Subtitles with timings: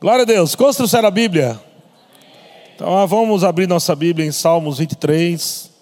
[0.00, 0.54] Glória a Deus.
[0.54, 1.60] Trouxeram a Bíblia?
[2.72, 5.72] Então vamos abrir nossa Bíblia em Salmos 23.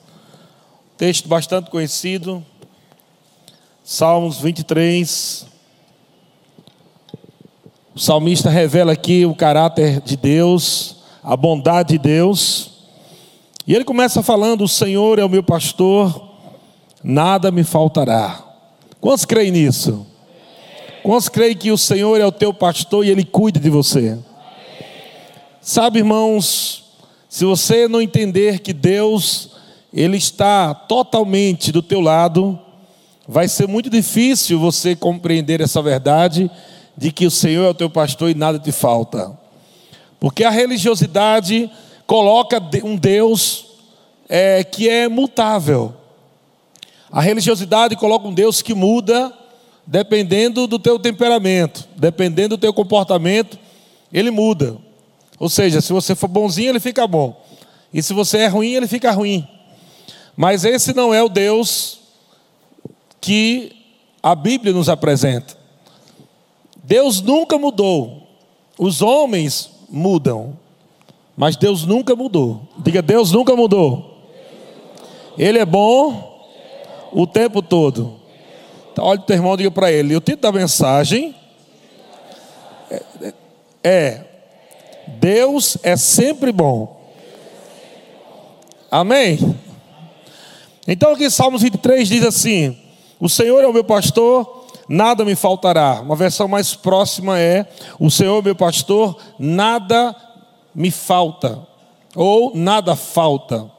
[0.97, 2.43] Texto bastante conhecido.
[3.85, 5.47] Salmos 23.
[7.95, 12.71] O salmista revela aqui o caráter de Deus, a bondade de Deus.
[13.67, 16.31] E ele começa falando: O Senhor é o meu pastor,
[17.05, 18.43] nada me faltará.
[18.99, 20.07] Quantos creem nisso?
[21.07, 24.19] Quantos creem que o Senhor é o teu pastor e Ele cuida de você?
[25.61, 26.83] Sabe, irmãos,
[27.29, 29.51] se você não entender que Deus,
[29.95, 32.59] Ele está totalmente do teu lado,
[33.25, 36.51] vai ser muito difícil você compreender essa verdade
[36.97, 39.39] de que o Senhor é o teu pastor e nada te falta.
[40.19, 41.71] Porque a religiosidade
[42.05, 43.67] coloca um Deus
[44.29, 45.95] é, que é mutável.
[47.13, 49.33] A religiosidade coloca um Deus que muda
[49.87, 53.59] dependendo do teu temperamento, dependendo do teu comportamento,
[54.13, 54.77] ele muda.
[55.39, 57.41] Ou seja, se você for bonzinho, ele fica bom.
[57.93, 59.47] E se você é ruim, ele fica ruim.
[60.37, 62.01] Mas esse não é o Deus
[63.21, 63.73] que
[64.23, 65.57] a Bíblia nos apresenta.
[66.83, 68.27] Deus nunca mudou.
[68.79, 70.59] Os homens mudam.
[71.37, 72.63] Mas Deus nunca mudou.
[72.79, 74.23] Diga, Deus nunca mudou.
[75.39, 76.43] Ele é bom
[77.13, 78.16] o tempo todo.
[78.99, 81.35] Olha o teu irmão e diga para ele: o título da mensagem
[82.91, 83.03] é,
[83.83, 84.25] é
[85.07, 86.97] Deus é sempre bom.
[88.91, 89.39] Amém?
[90.89, 92.77] Então, aqui Salmos 23 diz assim:
[93.19, 96.01] O Senhor é o meu pastor, nada me faltará.
[96.01, 97.67] Uma versão mais próxima é:
[97.99, 100.15] O Senhor é meu pastor, nada
[100.75, 101.67] me falta.
[102.15, 103.71] Ou nada falta.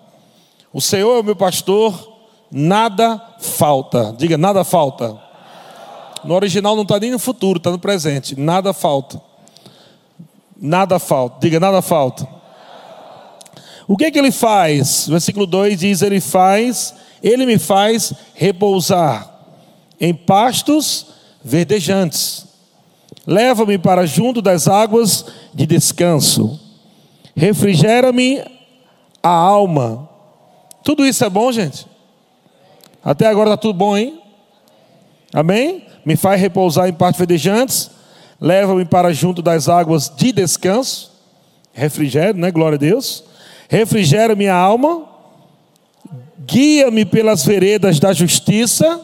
[0.71, 2.16] O Senhor é o meu pastor,
[2.51, 4.13] nada falta.
[4.17, 5.17] Diga, nada falta.
[6.23, 8.39] No original não está nem no futuro, está no presente.
[8.39, 9.21] Nada falta.
[10.59, 11.37] Nada falta.
[11.39, 12.27] Diga, nada falta.
[13.87, 15.07] O que, que ele faz?
[15.07, 19.33] Versículo 2 diz: Ele faz, Ele me faz repousar
[19.99, 21.07] em pastos
[21.43, 22.45] verdejantes.
[23.25, 26.59] Leva-me para junto das águas de descanso.
[27.35, 28.41] Refrigera-me
[29.21, 30.09] a alma.
[30.83, 31.85] Tudo isso é bom, gente?
[33.07, 34.21] Até agora está tudo bom, hein?
[35.33, 35.87] Amém?
[36.03, 37.89] Me faz repousar em partes verdejantes,
[38.37, 41.09] leva-me para junto das águas de descanso,
[41.71, 42.51] refrigério, né?
[42.51, 43.23] Glória a Deus.
[43.69, 45.05] Refrigera minha alma,
[46.45, 48.99] guia-me pelas veredas da justiça,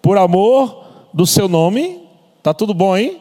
[0.00, 2.08] por amor do seu nome.
[2.42, 3.20] Tá tudo bom, hein?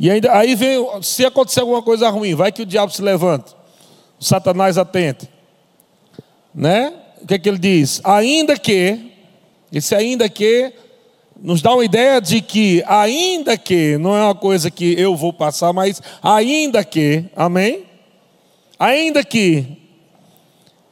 [0.00, 3.52] E ainda aí vem, se acontecer alguma coisa ruim, vai que o diabo se levanta,
[4.18, 5.28] o Satanás atente,
[6.54, 7.04] né?
[7.22, 8.00] O que é que ele diz?
[8.04, 9.12] Ainda que,
[9.72, 10.72] esse ainda que
[11.40, 15.32] nos dá uma ideia de que, ainda que, não é uma coisa que eu vou
[15.32, 17.84] passar, mas ainda que, amém?
[18.78, 19.64] Ainda que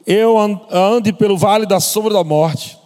[0.06, 0.38] eu
[0.70, 2.78] ande pelo vale da sombra da morte,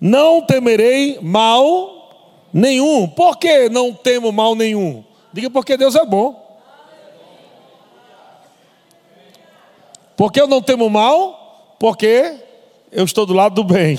[0.00, 3.06] não temerei mal nenhum.
[3.06, 5.04] Por que não temo mal nenhum?
[5.32, 6.46] Diga porque Deus é bom.
[10.16, 11.37] Porque eu não temo mal?
[11.78, 12.34] Porque
[12.90, 13.98] eu estou do lado do bem.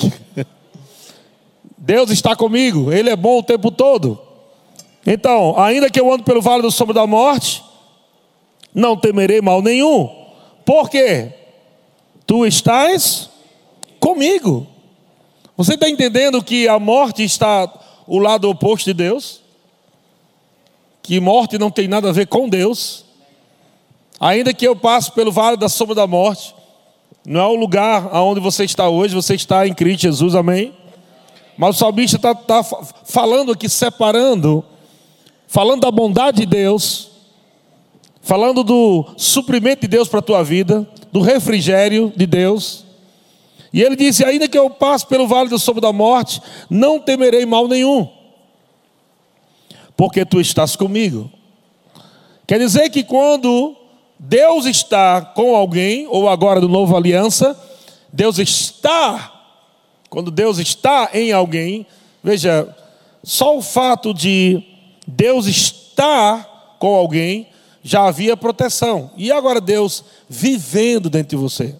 [1.78, 4.20] Deus está comigo, Ele é bom o tempo todo.
[5.06, 7.64] Então, ainda que eu ande pelo vale do sombra da morte,
[8.74, 10.10] não temerei mal nenhum.
[10.66, 11.34] Por quê?
[12.28, 13.30] Tu estás
[14.00, 14.68] comigo.
[15.58, 17.72] Você está entendendo que a morte está
[18.06, 19.42] o lado oposto de Deus?
[21.02, 23.04] Que morte não tem nada a ver com Deus.
[24.20, 26.54] Ainda que eu passe pelo vale da sombra da morte,
[27.30, 30.74] não é o lugar aonde você está hoje, você está em Cristo Jesus, amém?
[31.56, 34.66] Mas o salmista está tá falando aqui, separando,
[35.48, 37.12] falando da bondade de Deus,
[38.20, 42.84] falando do suprimento de Deus para a tua vida, do refrigério de Deus.
[43.72, 47.46] E ele disse: Ainda que eu passe pelo vale do sombra da morte, não temerei
[47.46, 48.10] mal nenhum,
[49.96, 51.32] porque tu estás comigo.
[52.48, 53.76] Quer dizer que quando
[54.20, 57.58] Deus está com alguém, ou agora do novo aliança,
[58.12, 59.34] Deus está,
[60.10, 61.88] quando Deus está em alguém,
[62.22, 62.76] veja,
[63.24, 64.62] só o fato de
[65.08, 67.48] Deus estar com alguém
[67.82, 69.12] já havia proteção.
[69.16, 71.76] E agora Deus vivendo dentro de você.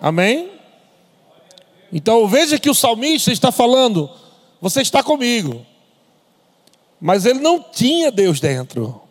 [0.00, 0.50] Amém?
[1.92, 4.10] Então veja que o salmista está falando,
[4.60, 5.64] você está comigo.
[7.00, 9.05] Mas ele não tinha Deus dentro.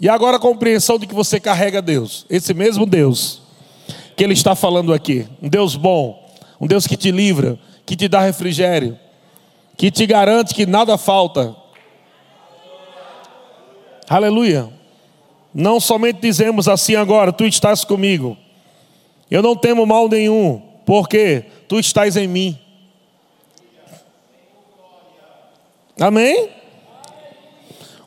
[0.00, 3.42] E agora a compreensão de que você carrega Deus, esse mesmo Deus
[4.16, 6.26] que ele está falando aqui, um Deus bom,
[6.58, 8.98] um Deus que te livra, que te dá refrigério,
[9.76, 11.54] que te garante que nada falta.
[14.08, 14.70] Aleluia.
[15.52, 18.36] Não somente dizemos assim agora, tu estás comigo.
[19.30, 22.58] Eu não temo mal nenhum, porque tu estás em mim.
[25.98, 26.59] Amém?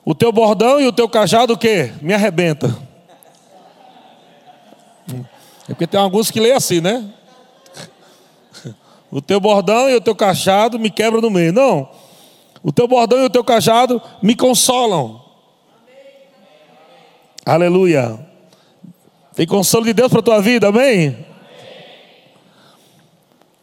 [0.05, 1.93] O teu bordão e o teu cajado o quê?
[2.01, 2.77] Me arrebenta.
[5.67, 7.09] É porque tem alguns que leem assim, né?
[9.09, 11.53] O teu bordão e o teu cajado me quebram no meio.
[11.53, 11.89] Não.
[12.63, 15.21] O teu bordão e o teu cajado me consolam.
[17.45, 18.19] Aleluia.
[19.35, 21.07] Tem consolo de Deus para a tua vida, amém?
[21.07, 21.25] amém?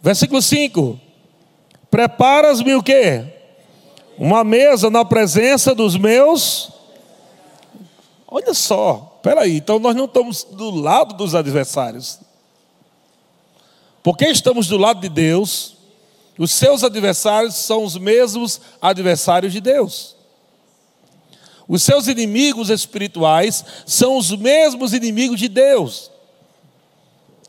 [0.00, 0.98] Versículo 5.
[1.90, 3.39] Preparas-me o quê?
[4.20, 6.70] Uma mesa na presença dos meus.
[8.28, 12.20] Olha só, peraí, então nós não estamos do lado dos adversários.
[14.02, 15.74] Porque estamos do lado de Deus,
[16.36, 20.14] os seus adversários são os mesmos adversários de Deus.
[21.66, 26.10] Os seus inimigos espirituais são os mesmos inimigos de Deus.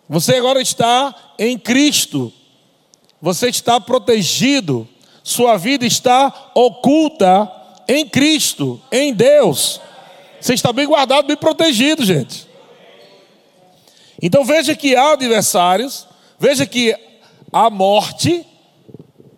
[0.07, 2.31] Você agora está em Cristo.
[3.21, 4.87] Você está protegido.
[5.31, 7.49] Sua vida está oculta
[7.87, 9.79] em Cristo, em Deus.
[10.41, 12.45] Você está bem guardado, bem protegido, gente.
[14.21, 16.05] Então veja que há adversários,
[16.37, 16.93] veja que
[17.51, 18.45] há morte,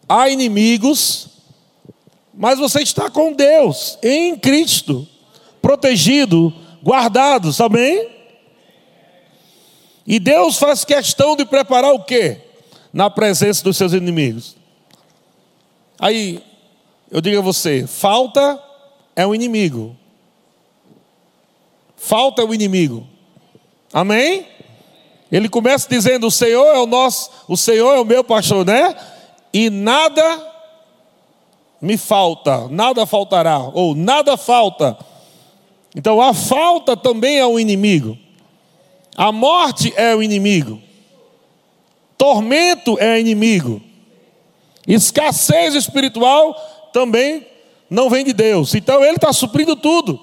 [0.09, 1.27] há inimigos,
[2.33, 5.07] mas você está com Deus, em Cristo,
[5.61, 6.51] protegido,
[6.81, 8.09] guardado, amém?
[10.07, 12.41] E Deus faz questão de preparar o quê?
[12.91, 14.62] Na presença dos seus inimigos.
[16.03, 16.43] Aí,
[17.09, 18.61] eu digo a você: falta
[19.15, 19.95] é um inimigo.
[21.95, 23.07] Falta é o inimigo.
[23.93, 24.45] Amém?
[25.31, 28.93] Ele começa dizendo: O Senhor é o nosso, o Senhor é o meu pastor, né?
[29.53, 30.45] E nada
[31.79, 34.97] me falta, nada faltará, ou nada falta.
[35.95, 38.17] Então a falta também é um inimigo.
[39.15, 40.81] A morte é o inimigo.
[42.17, 43.81] Tormento é inimigo.
[44.87, 46.53] Escassez espiritual
[46.91, 47.45] também
[47.89, 48.75] não vem de Deus.
[48.75, 50.19] Então ele está suprindo tudo.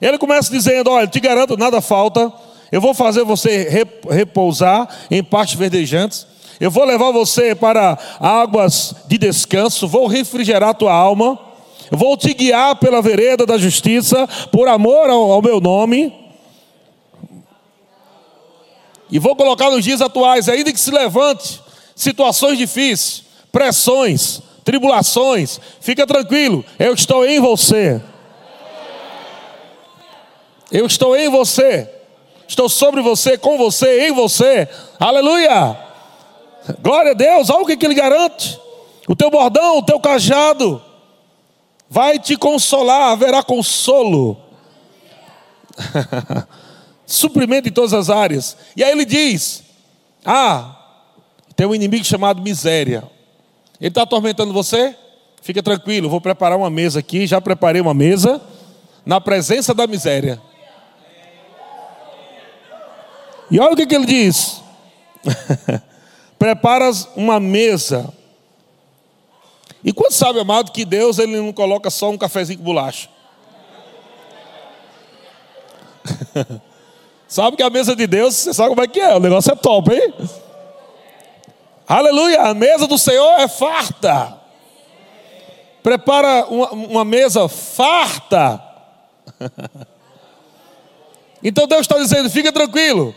[0.00, 2.32] Ele começa dizendo: Olha, te garanto, nada falta.
[2.70, 3.68] Eu vou fazer você
[4.10, 6.26] repousar em partes verdejantes.
[6.58, 11.38] Eu vou levar você para águas de descanso, vou refrigerar tua alma,
[11.90, 16.12] vou te guiar pela vereda da justiça, por amor ao, ao meu nome.
[19.10, 21.60] E vou colocar nos dias atuais, ainda que se levante
[21.94, 23.22] situações difíceis,
[23.56, 28.02] pressões, tribulações, fica tranquilo, eu estou em você.
[30.70, 31.90] Eu estou em você,
[32.46, 34.68] estou sobre você, com você, em você,
[35.00, 35.74] aleluia.
[36.82, 38.60] Glória a Deus, olha o que, que ele garante.
[39.08, 40.82] O teu bordão, o teu cajado,
[41.88, 44.36] vai te consolar, haverá consolo.
[47.06, 48.54] Suprimento em todas as áreas.
[48.76, 49.62] E aí ele diz:
[50.26, 50.76] Ah,
[51.54, 53.15] tem um inimigo chamado miséria.
[53.80, 54.96] Ele está atormentando você?
[55.42, 57.26] Fica tranquilo, vou preparar uma mesa aqui.
[57.26, 58.40] Já preparei uma mesa
[59.04, 60.40] na presença da miséria.
[63.50, 64.60] E olha o que, que ele diz.
[66.38, 68.12] preparas uma mesa.
[69.84, 73.08] E quando sabe, amado, que Deus ele não coloca só um cafezinho com bolacha.
[77.28, 79.54] sabe que a mesa de Deus, você sabe como é que é, o negócio é
[79.54, 80.12] top, hein?
[81.88, 84.38] Aleluia, a mesa do Senhor é farta.
[85.82, 88.62] Prepara uma, uma mesa farta.
[91.42, 93.14] então Deus está dizendo: fica tranquilo,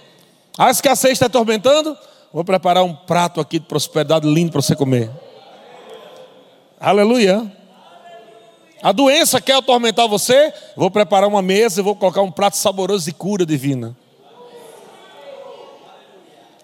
[0.57, 1.97] a escassez está atormentando,
[2.31, 5.09] Vou preparar um prato aqui de prosperidade lindo para você comer.
[6.79, 7.51] Aleluia.
[8.83, 10.53] A doença quer atormentar você?
[10.75, 13.97] Vou preparar uma mesa e vou colocar um prato saboroso de cura divina.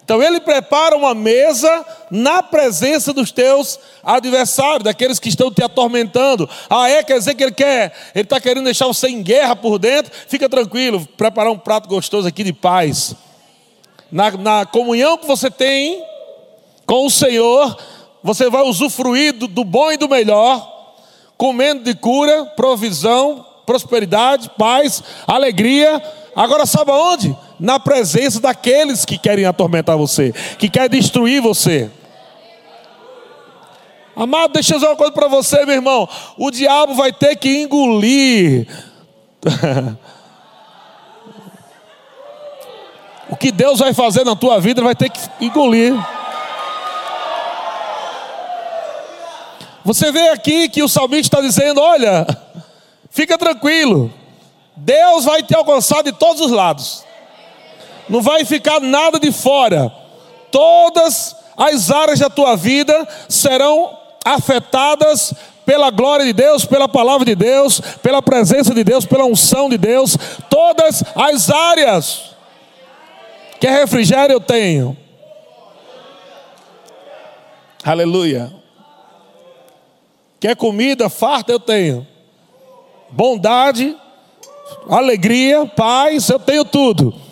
[0.06, 6.48] Então ele prepara uma mesa na presença dos teus adversários, daqueles que estão te atormentando.
[6.70, 7.02] Ah, é?
[7.02, 10.12] Quer dizer que ele quer, ele está querendo deixar você em guerra por dentro?
[10.28, 13.16] Fica tranquilo, preparar um prato gostoso aqui de paz
[14.10, 16.02] na, na comunhão que você tem
[16.86, 17.76] com o Senhor,
[18.22, 20.94] você vai usufruir do, do bom e do melhor,
[21.36, 26.00] comendo de cura, provisão, prosperidade, paz, alegria.
[26.34, 27.36] Agora sabe aonde?
[27.58, 31.90] Na presença daqueles que querem atormentar você, que querem destruir você.
[34.14, 36.08] Amado, deixa eu dizer uma coisa para você, meu irmão.
[36.38, 38.66] O diabo vai ter que engolir
[43.28, 45.94] O que Deus vai fazer na tua vida vai ter que engolir.
[49.84, 52.26] Você vê aqui que o salmista está dizendo: olha,
[53.10, 54.12] fica tranquilo,
[54.76, 57.04] Deus vai te alcançar de todos os lados.
[58.08, 59.92] Não vai ficar nada de fora.
[60.50, 65.34] Todas as áreas da tua vida serão afetadas
[65.64, 69.76] pela glória de Deus, pela palavra de Deus, pela presença de Deus, pela unção de
[69.76, 70.16] Deus,
[70.48, 72.36] todas as áreas.
[73.58, 74.96] Quer refrigério eu tenho.
[77.82, 78.52] Aleluia.
[80.38, 82.06] Quer comida farta eu tenho.
[83.10, 83.96] Bondade,
[84.88, 87.25] alegria, paz, eu tenho tudo.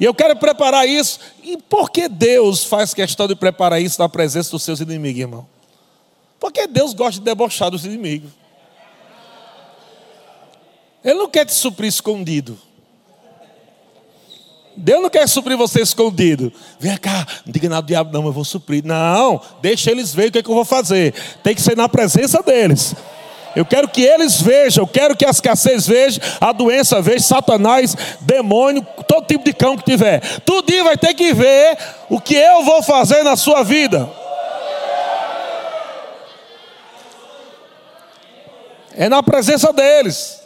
[0.00, 1.20] E eu quero preparar isso.
[1.42, 5.46] E por que Deus faz questão de preparar isso na presença dos seus inimigos, irmão?
[6.40, 8.30] Porque Deus gosta de debochar dos inimigos.
[11.04, 12.58] Ele não quer te suprir escondido.
[14.74, 16.50] Deus não quer suprir você escondido.
[16.78, 18.82] Vem cá, não diga nada do diabo, não, eu vou suprir.
[18.82, 21.12] Não, deixa eles verem o que, é que eu vou fazer.
[21.42, 22.94] Tem que ser na presença deles.
[23.54, 27.96] Eu quero que eles vejam, eu quero que a escassez veja, a doença veja, Satanás,
[28.20, 30.20] demônio, todo tipo de cão que tiver.
[30.40, 31.76] Tudo vai ter que ver
[32.08, 34.08] o que eu vou fazer na sua vida.
[38.94, 40.42] É na presença deles.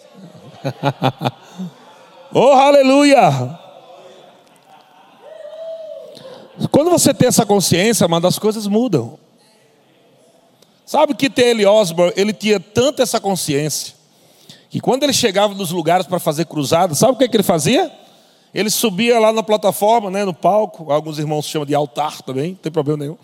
[2.33, 3.59] oh, aleluia!
[6.71, 9.19] Quando você tem essa consciência, mano, as coisas mudam.
[10.85, 11.65] Sabe que T.L.
[11.67, 13.95] Osborne, ele tinha tanta essa consciência,
[14.69, 17.91] que quando ele chegava nos lugares para fazer cruzada, sabe o que, que ele fazia?
[18.53, 22.57] Ele subia lá na plataforma, né, no palco, alguns irmãos chamam de altar também, não
[22.57, 23.17] tem problema nenhum.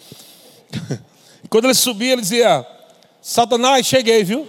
[1.45, 2.67] E quando ele subia, ele dizia:
[3.21, 4.49] Satanás, cheguei, viu?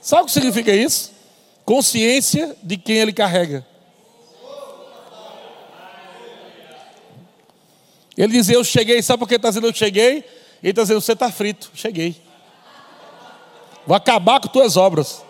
[0.00, 1.12] Sabe o que significa isso?
[1.66, 3.66] Consciência de quem ele carrega.
[8.18, 10.24] Ele dizia, eu cheguei, sabe por que está dizendo eu cheguei?
[10.60, 12.16] Ele está dizendo, você está frito, cheguei.
[13.86, 15.22] Vou acabar com tuas obras.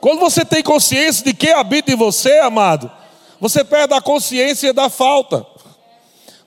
[0.00, 2.88] Quando você tem consciência de quem habita em você, amado,
[3.40, 5.44] você perde a consciência da falta.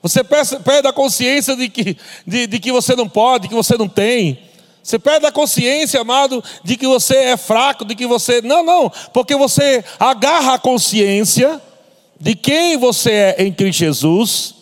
[0.00, 3.88] Você perde a consciência de que, de, de que você não pode, que você não
[3.88, 4.48] tem.
[4.82, 8.40] Você perde a consciência, amado, de que você é fraco, de que você.
[8.40, 11.60] Não, não, porque você agarra a consciência
[12.20, 14.54] de quem você é em Cristo Jesus.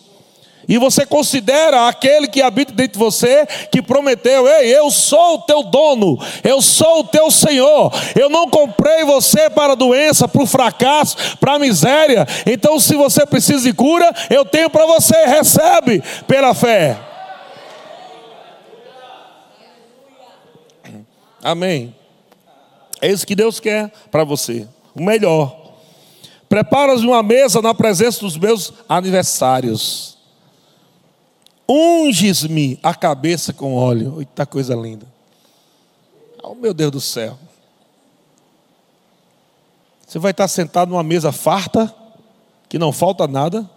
[0.69, 5.41] E você considera aquele que habita dentro de você, que prometeu: Ei, eu sou o
[5.43, 7.89] teu dono, eu sou o teu Senhor.
[8.19, 12.27] Eu não comprei você para a doença, para o fracasso, para a miséria.
[12.45, 15.25] Então, se você precisa de cura, eu tenho para você.
[15.25, 16.97] Recebe pela fé.
[21.41, 21.95] Amém.
[23.01, 24.67] É isso que Deus quer para você.
[24.93, 25.66] O melhor.
[26.49, 30.17] Preparas uma mesa na presença dos meus aniversários.
[31.67, 34.19] Unges-me a cabeça com óleo.
[34.19, 35.05] Eita coisa linda.
[36.41, 37.37] Oh meu Deus do céu.
[40.07, 41.93] Você vai estar sentado numa mesa farta,
[42.69, 43.69] que não falta nada.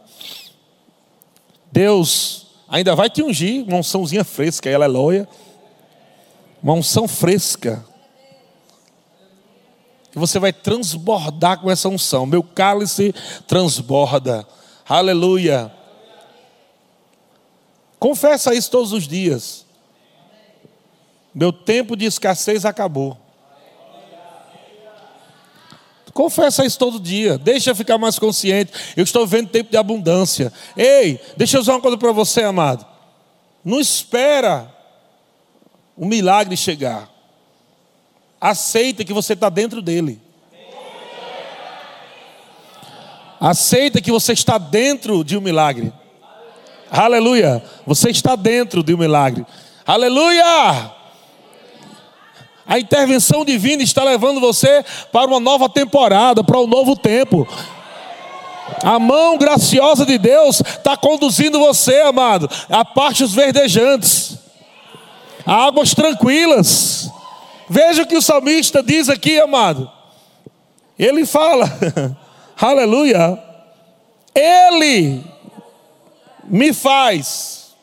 [1.72, 5.28] Deus ainda vai te ungir, uma unçãozinha fresca, ela é loia
[6.62, 7.84] uma unção fresca.
[10.14, 12.26] E você vai transbordar com essa unção.
[12.26, 13.14] Meu cálice
[13.46, 14.46] transborda.
[14.88, 15.72] Aleluia.
[17.98, 19.66] Confessa isso todos os dias.
[21.34, 23.16] Meu tempo de escassez acabou.
[26.12, 27.38] Confessa isso todo dia.
[27.38, 28.72] Deixa eu ficar mais consciente.
[28.96, 30.52] Eu estou vendo tempo de abundância.
[30.76, 32.84] Ei, deixa eu dizer uma coisa para você, amado.
[33.64, 34.74] Não espera
[35.96, 37.08] o milagre chegar.
[38.40, 40.20] Aceita que você está dentro dele.
[43.40, 45.92] Aceita que você está dentro de um milagre.
[46.90, 47.62] Aleluia.
[47.86, 49.46] Você está dentro de um milagre.
[49.86, 50.92] Aleluia.
[52.66, 57.46] A intervenção divina está levando você para uma nova temporada, para um novo tempo.
[58.82, 64.38] A mão graciosa de Deus está conduzindo você, amado, a partes verdejantes
[65.46, 67.09] águas tranquilas.
[67.72, 69.88] Veja o que o salmista diz aqui, amado.
[70.98, 71.70] Ele fala,
[72.60, 73.40] aleluia,
[74.34, 75.24] Ele
[76.42, 77.76] me faz,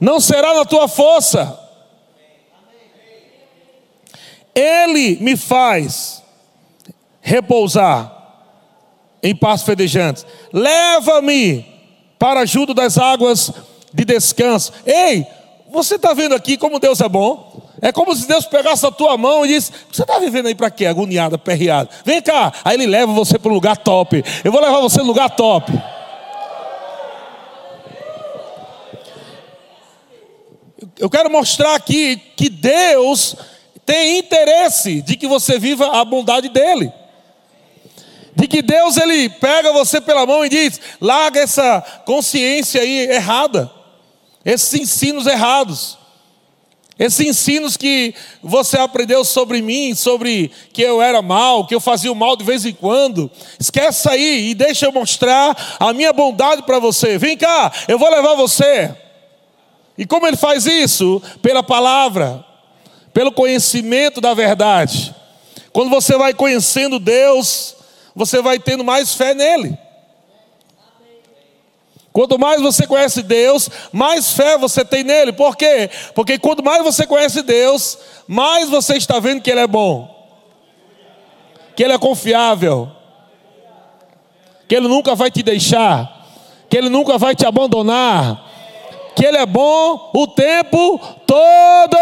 [0.00, 1.56] não será na tua força,
[4.52, 6.24] Ele me faz
[7.20, 8.12] repousar
[9.22, 11.64] em paz fedejante, leva-me
[12.18, 13.52] para junto das águas
[13.92, 14.72] de descanso.
[14.84, 15.24] Ei,
[15.74, 17.62] você está vendo aqui como Deus é bom?
[17.82, 20.70] É como se Deus pegasse a tua mão e disse: Você está vivendo aí para
[20.70, 20.86] quê?
[20.86, 21.90] Agoniada, perreada.
[22.04, 22.52] Vem cá.
[22.64, 24.24] Aí Ele leva você para um lugar top.
[24.42, 25.70] Eu vou levar você no lugar top.
[30.98, 33.36] eu quero mostrar aqui que Deus
[33.84, 36.92] tem interesse de que você viva a bondade dele.
[38.34, 43.70] De que Deus ele pega você pela mão e diz: larga essa consciência aí errada,
[44.44, 45.98] esses ensinos errados.
[46.96, 52.12] Esses ensinos que você aprendeu sobre mim, sobre que eu era mal, que eu fazia
[52.12, 56.62] o mal de vez em quando, esquece aí e deixa eu mostrar a minha bondade
[56.62, 57.18] para você.
[57.18, 58.94] Vem cá, eu vou levar você.
[59.98, 61.20] E como ele faz isso?
[61.42, 62.44] Pela palavra,
[63.12, 65.12] pelo conhecimento da verdade.
[65.72, 67.74] Quando você vai conhecendo Deus,
[68.14, 69.76] você vai tendo mais fé nele.
[72.14, 75.32] Quanto mais você conhece Deus, mais fé você tem nele.
[75.32, 75.90] Por quê?
[76.14, 80.08] Porque quanto mais você conhece Deus, mais você está vendo que Ele é bom,
[81.74, 82.88] que Ele é confiável,
[84.68, 86.24] que Ele nunca vai te deixar,
[86.70, 88.48] que Ele nunca vai te abandonar,
[89.16, 91.98] que Ele é bom o tempo todo.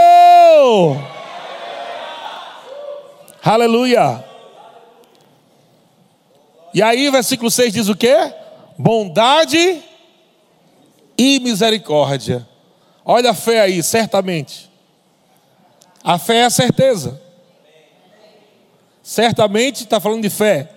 [3.42, 4.23] Aleluia.
[6.75, 8.14] E aí, versículo 6 diz o quê?
[8.76, 9.83] Bondade
[11.16, 12.47] e misericórdia.
[13.04, 14.71] Olha a fé aí, certamente.
[16.02, 17.21] A fé é a certeza.
[19.02, 20.71] Certamente está falando de fé.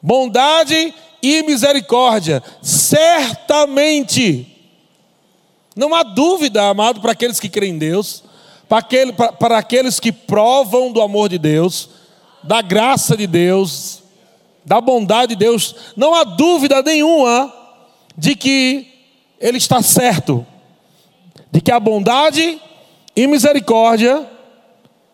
[0.00, 2.42] Bondade e misericórdia.
[2.62, 4.52] Certamente.
[5.74, 8.24] Não há dúvida, amado, para aqueles que creem em Deus,
[8.66, 11.90] para, aquele, para, para aqueles que provam do amor de Deus,
[12.42, 14.02] da graça de Deus,
[14.64, 15.92] da bondade de Deus.
[15.94, 17.52] Não há dúvida nenhuma
[18.16, 18.95] de que
[19.40, 20.46] ele está certo
[21.50, 22.60] de que a bondade
[23.14, 24.26] e misericórdia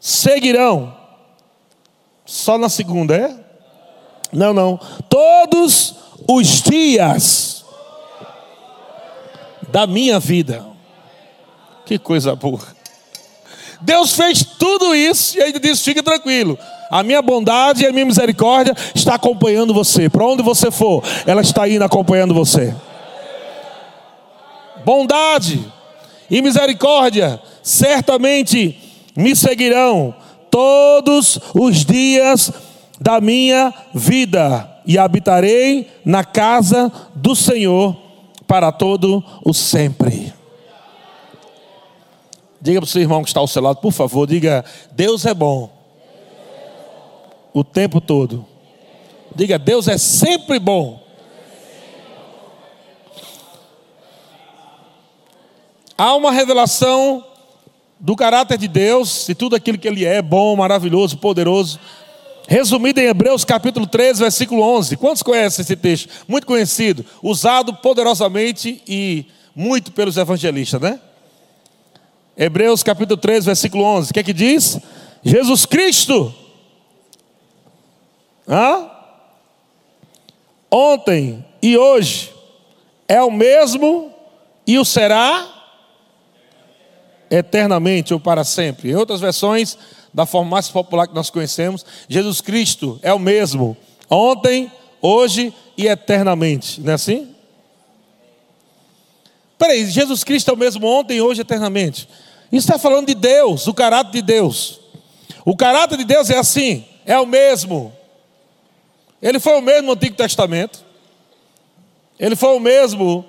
[0.00, 0.94] seguirão.
[2.24, 3.36] Só na segunda, é?
[4.32, 4.78] Não, não.
[5.08, 5.94] Todos
[6.26, 7.64] os dias
[9.68, 10.64] da minha vida.
[11.84, 12.60] Que coisa boa.
[13.80, 16.56] Deus fez tudo isso e ainda disse: fique tranquilo.
[16.88, 20.08] A minha bondade e a minha misericórdia está acompanhando você.
[20.08, 22.74] Para onde você for, ela está indo acompanhando você
[24.84, 25.64] bondade
[26.30, 28.78] e misericórdia certamente
[29.16, 30.14] me seguirão
[30.50, 32.52] todos os dias
[33.00, 37.96] da minha vida e habitarei na casa do Senhor
[38.46, 40.32] para todo o sempre.
[42.60, 45.34] Diga para o seu irmão que está ao seu lado, por favor, diga: Deus é
[45.34, 45.70] bom
[47.52, 48.46] o tempo todo.
[49.34, 51.00] Diga: Deus é sempre bom
[56.02, 57.24] Há uma revelação
[58.00, 61.78] do caráter de Deus, de tudo aquilo que Ele é, bom, maravilhoso, poderoso.
[62.48, 64.96] Resumido em Hebreus capítulo 13, versículo 11.
[64.96, 66.08] Quantos conhecem esse texto?
[66.26, 70.98] Muito conhecido, usado poderosamente e muito pelos evangelistas, né?
[72.36, 74.10] Hebreus capítulo 13, versículo 11.
[74.10, 74.80] O que é que diz?
[75.22, 76.34] Jesus Cristo.
[78.48, 78.90] Hã?
[80.68, 82.32] Ontem e hoje
[83.06, 84.12] é o mesmo
[84.66, 85.51] e o será
[87.32, 88.90] eternamente ou para sempre.
[88.90, 89.78] Em outras versões,
[90.12, 93.74] da forma mais popular que nós conhecemos, Jesus Cristo é o mesmo,
[94.10, 96.80] ontem, hoje e eternamente.
[96.82, 97.34] Não é assim?
[99.58, 102.06] Peraí, Jesus Cristo é o mesmo ontem, hoje e eternamente.
[102.50, 104.80] Isso está falando de Deus, o caráter de Deus.
[105.44, 107.92] O caráter de Deus é assim, é o mesmo.
[109.22, 110.84] Ele foi o mesmo no Antigo Testamento.
[112.18, 113.24] Ele foi o mesmo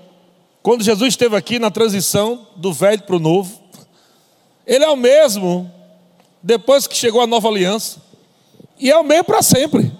[0.61, 3.62] quando Jesus esteve aqui na transição do velho para o novo.
[4.65, 5.71] Ele é o mesmo
[6.41, 8.01] depois que chegou a nova aliança.
[8.79, 9.91] E é o mesmo para sempre.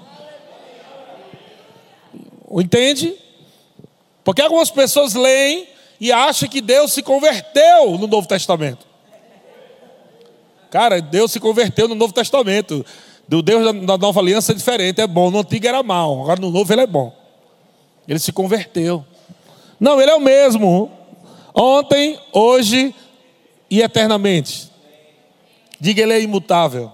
[2.51, 3.15] Entende?
[4.23, 5.67] Porque algumas pessoas leem
[5.99, 8.85] e acham que Deus se converteu no Novo Testamento.
[10.69, 12.85] Cara, Deus se converteu no Novo Testamento.
[13.27, 15.31] Do Deus da nova aliança é diferente, é bom.
[15.31, 17.15] No antigo era mal, agora no novo ele é bom.
[18.07, 19.05] Ele se converteu.
[19.79, 20.91] Não, ele é o mesmo.
[21.53, 22.93] Ontem, hoje
[23.73, 24.71] e eternamente.
[25.79, 26.91] Diga, Ele é imutável.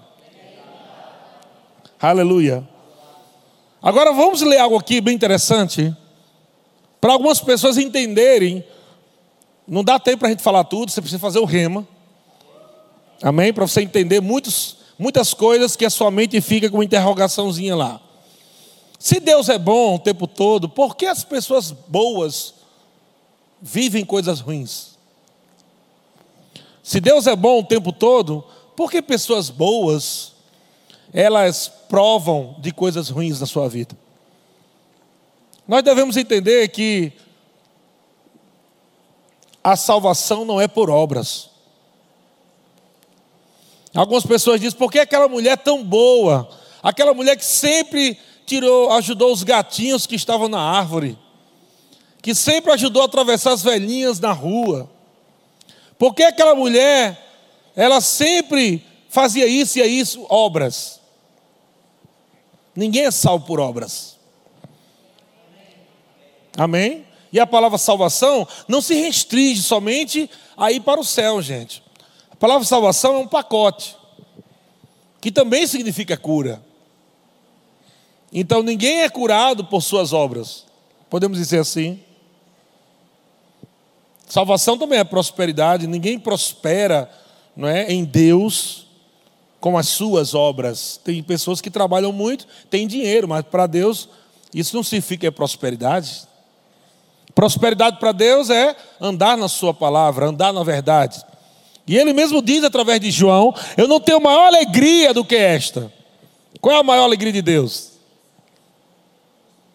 [2.00, 2.66] Aleluia.
[3.82, 5.94] Agora vamos ler algo aqui bem interessante,
[6.98, 8.64] para algumas pessoas entenderem.
[9.68, 11.86] Não dá tempo para a gente falar tudo, você precisa fazer o rema.
[13.22, 13.52] Amém?
[13.52, 18.00] Para você entender muitos, muitas coisas que a sua mente fica com uma interrogaçãozinha lá.
[18.98, 22.54] Se Deus é bom o tempo todo, por que as pessoas boas
[23.60, 24.98] vivem coisas ruins?
[26.90, 30.32] Se Deus é bom o tempo todo, por que pessoas boas
[31.12, 33.96] elas provam de coisas ruins na sua vida?
[35.68, 37.12] Nós devemos entender que
[39.62, 41.50] a salvação não é por obras.
[43.94, 46.50] Algumas pessoas dizem: por que aquela mulher tão boa?
[46.82, 51.16] Aquela mulher que sempre tirou, ajudou os gatinhos que estavam na árvore,
[52.20, 54.90] que sempre ajudou a atravessar as velhinhas na rua.
[56.00, 57.14] Por que aquela mulher,
[57.76, 60.98] ela sempre fazia isso e isso, obras?
[62.74, 64.16] Ninguém é salvo por obras.
[66.56, 67.04] Amém?
[67.30, 71.82] E a palavra salvação não se restringe somente a ir para o céu, gente.
[72.30, 73.94] A palavra salvação é um pacote,
[75.20, 76.64] que também significa cura.
[78.32, 80.64] Então ninguém é curado por suas obras,
[81.10, 82.02] podemos dizer assim.
[84.30, 87.10] Salvação também é prosperidade, ninguém prospera
[87.56, 88.86] não é, em Deus
[89.58, 91.00] com as suas obras.
[91.02, 94.08] Tem pessoas que trabalham muito, têm dinheiro, mas para Deus
[94.54, 96.28] isso não significa prosperidade.
[97.34, 101.20] Prosperidade para Deus é andar na Sua palavra, andar na verdade.
[101.84, 105.92] E Ele mesmo diz através de João: Eu não tenho maior alegria do que esta.
[106.60, 107.94] Qual é a maior alegria de Deus?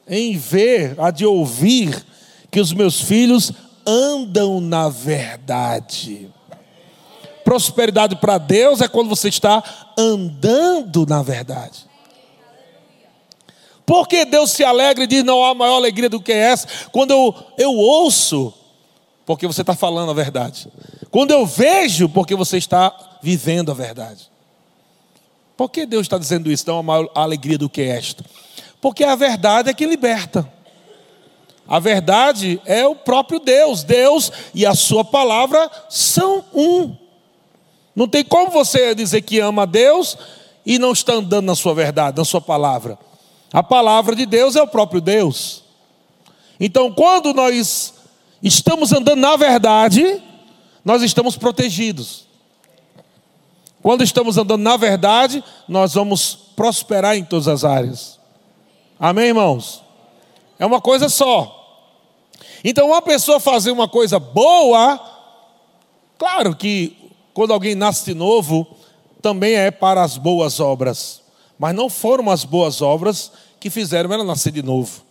[0.08, 2.06] Em ver, a de ouvir
[2.50, 3.52] que os meus filhos
[3.86, 6.32] andam na verdade.
[7.44, 9.64] Prosperidade para Deus é quando você está
[9.98, 11.86] andando na verdade.
[13.86, 16.68] Porque Deus se alegra e diz: não há maior alegria do que essa?
[16.92, 18.54] Quando eu, eu ouço,
[19.26, 20.68] porque você está falando a verdade.
[21.12, 24.30] Quando eu vejo, porque você está vivendo a verdade.
[25.56, 26.66] Por que Deus está dizendo isso?
[26.68, 28.26] Não há maior alegria do que esta?
[28.82, 30.52] Porque a verdade é que liberta.
[31.68, 33.84] A verdade é o próprio Deus.
[33.84, 36.96] Deus e a Sua palavra são um.
[37.96, 40.18] Não tem como você dizer que ama a Deus
[40.66, 43.00] e não está andando na sua verdade, na sua palavra.
[43.54, 45.64] A palavra de Deus é o próprio Deus.
[46.60, 47.94] Então, quando nós
[48.44, 50.22] estamos andando na verdade,
[50.84, 52.26] nós estamos protegidos.
[53.82, 58.20] Quando estamos andando na verdade, nós vamos prosperar em todas as áreas.
[59.00, 59.84] Amém, irmãos?
[60.60, 61.55] É uma coisa só.
[62.68, 65.00] Então, uma pessoa fazer uma coisa boa,
[66.18, 66.98] claro que
[67.32, 68.66] quando alguém nasce de novo,
[69.22, 71.22] também é para as boas obras.
[71.60, 75.04] Mas não foram as boas obras que fizeram ela nascer de novo.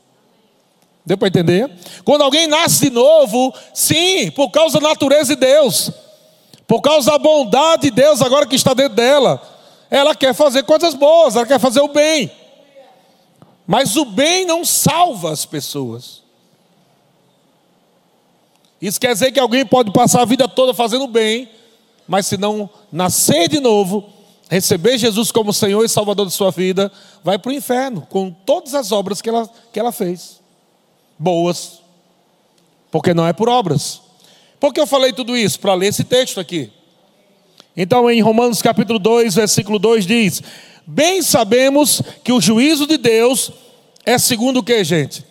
[1.06, 1.70] Deu para entender?
[2.04, 5.92] Quando alguém nasce de novo, sim, por causa da natureza de Deus,
[6.66, 9.40] por causa da bondade de Deus agora que está dentro dela,
[9.88, 12.32] ela quer fazer coisas boas, ela quer fazer o bem.
[13.64, 16.23] Mas o bem não salva as pessoas.
[18.84, 21.48] Isso quer dizer que alguém pode passar a vida toda fazendo bem,
[22.06, 24.04] mas se não nascer de novo,
[24.50, 26.92] receber Jesus como Senhor e Salvador de sua vida,
[27.22, 30.38] vai para o inferno com todas as obras que ela, que ela fez.
[31.18, 31.80] Boas,
[32.90, 34.02] porque não é por obras.
[34.60, 35.58] Por que eu falei tudo isso?
[35.60, 36.70] Para ler esse texto aqui.
[37.74, 40.42] Então, em Romanos capítulo 2, versículo 2 diz:
[40.86, 43.50] Bem sabemos que o juízo de Deus
[44.04, 45.24] é segundo o que, gente?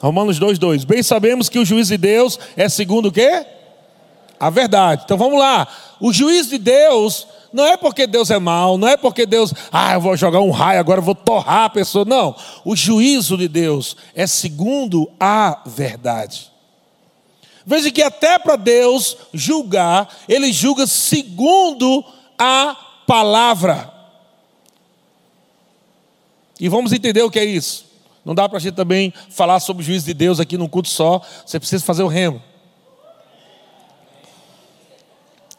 [0.00, 0.84] Romanos 2, 2.
[0.84, 3.44] Bem sabemos que o juízo de Deus é segundo o que?
[4.38, 5.02] A verdade.
[5.04, 5.66] Então vamos lá.
[6.00, 9.94] O juízo de Deus não é porque Deus é mau, não é porque Deus, ah,
[9.94, 12.04] eu vou jogar um raio, agora eu vou torrar a pessoa.
[12.04, 12.36] Não.
[12.64, 16.52] O juízo de Deus é segundo a verdade.
[17.66, 22.04] Veja que até para Deus julgar, Ele julga segundo
[22.38, 23.92] a palavra.
[26.60, 27.87] E vamos entender o que é isso.
[28.28, 30.90] Não dá para a gente também falar sobre o juízo de Deus aqui num culto
[30.90, 31.22] só.
[31.46, 32.42] Você precisa fazer o remo.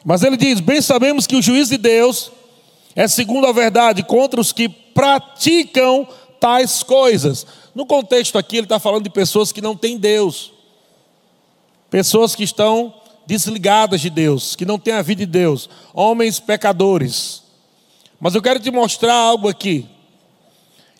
[0.05, 2.31] Mas ele diz: Bem sabemos que o juízo de Deus
[2.95, 6.07] é segundo a verdade contra os que praticam
[6.39, 7.43] tais coisas.
[7.73, 10.53] No contexto aqui, ele está falando de pessoas que não têm Deus,
[11.89, 12.93] pessoas que estão
[13.25, 17.41] desligadas de Deus, que não têm a vida de Deus, homens pecadores.
[18.19, 19.89] Mas eu quero te mostrar algo aqui.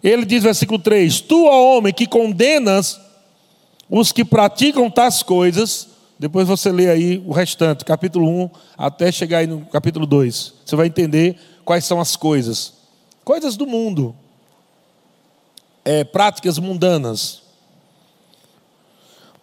[0.03, 2.99] Ele diz, versículo 3: Tu, ó homem, que condenas
[3.89, 9.39] os que praticam tais coisas, depois você lê aí o restante, capítulo 1 até chegar
[9.39, 10.53] aí no capítulo 2.
[10.65, 12.73] Você vai entender quais são as coisas.
[13.23, 14.15] Coisas do mundo.
[15.83, 17.41] É, práticas mundanas.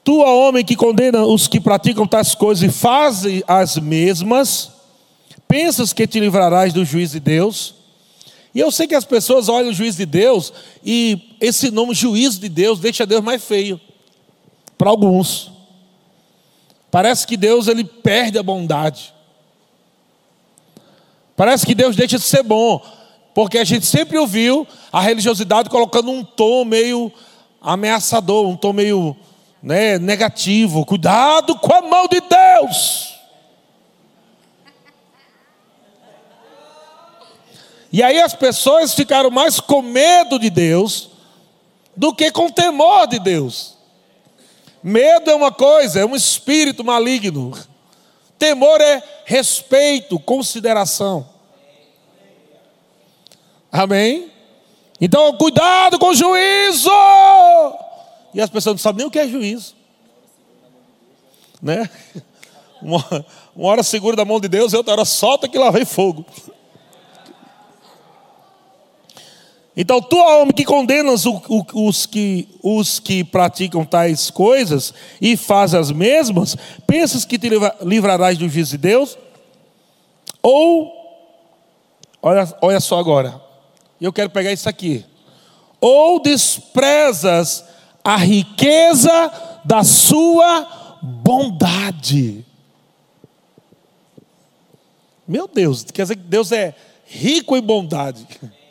[0.05, 4.71] Tu, ó homem que condena os que praticam tais coisas e fazem as mesmas,
[5.49, 7.75] pensas que te livrarás do juízo de Deus?
[8.57, 10.51] E eu sei que as pessoas olham o juízo de Deus
[10.83, 13.79] e esse nome juízo de Deus deixa Deus mais feio.
[14.79, 15.53] Para alguns.
[16.91, 19.13] Parece que Deus ele perde a bondade.
[21.37, 22.81] Parece que Deus deixa de ser bom,
[23.35, 27.13] porque a gente sempre ouviu a religiosidade colocando um tom meio
[27.61, 29.15] ameaçador, um tom meio
[29.63, 30.87] né, negativo.
[30.87, 33.16] Cuidado com a mão de Deus.
[37.97, 41.09] E aí as pessoas ficaram mais com medo de Deus
[41.97, 43.79] do que com temor de Deus.
[44.83, 47.59] Medo é uma coisa, é um espírito maligno.
[48.39, 51.27] Temor é respeito, consideração.
[53.73, 54.31] Amém?
[55.01, 56.91] Então, cuidado com o juízo!
[58.35, 59.75] E as pessoas não sabem nem o que é juízo.
[61.63, 61.89] Né?
[62.83, 66.27] Uma, uma hora segura da mão de Deus, outra hora solta que lá vem fogo.
[69.77, 75.37] Então, tu, homem, que condenas o, o, os, que, os que praticam tais coisas e
[75.37, 77.51] faz as mesmas, pensas que te
[77.83, 79.19] livrarás do juízo de Deus?
[80.43, 80.91] Ou,
[82.23, 83.39] olha, olha só agora,
[84.01, 85.05] eu quero pegar isso aqui.
[85.79, 87.63] Ou desprezas
[88.03, 92.47] a riqueza da sua bondade.
[95.29, 98.27] Meu Deus, quer dizer que Deus é rico em bondade.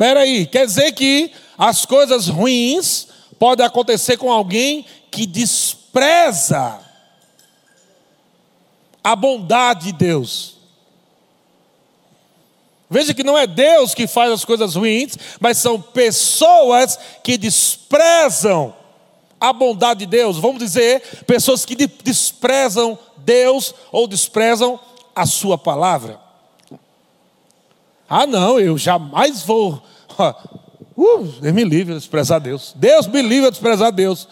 [0.00, 3.06] Espera aí, quer dizer que as coisas ruins
[3.38, 6.80] podem acontecer com alguém que despreza
[9.04, 10.56] a bondade de Deus.
[12.88, 18.74] Veja que não é Deus que faz as coisas ruins, mas são pessoas que desprezam
[19.38, 20.38] a bondade de Deus.
[20.38, 24.80] Vamos dizer, pessoas que desprezam Deus ou desprezam
[25.14, 26.29] a Sua palavra.
[28.10, 29.82] Ah, não, eu jamais vou
[31.00, 32.74] Uh, Deus me livre de desprezar Deus.
[32.76, 34.28] Deus me livre de desprezar Deus.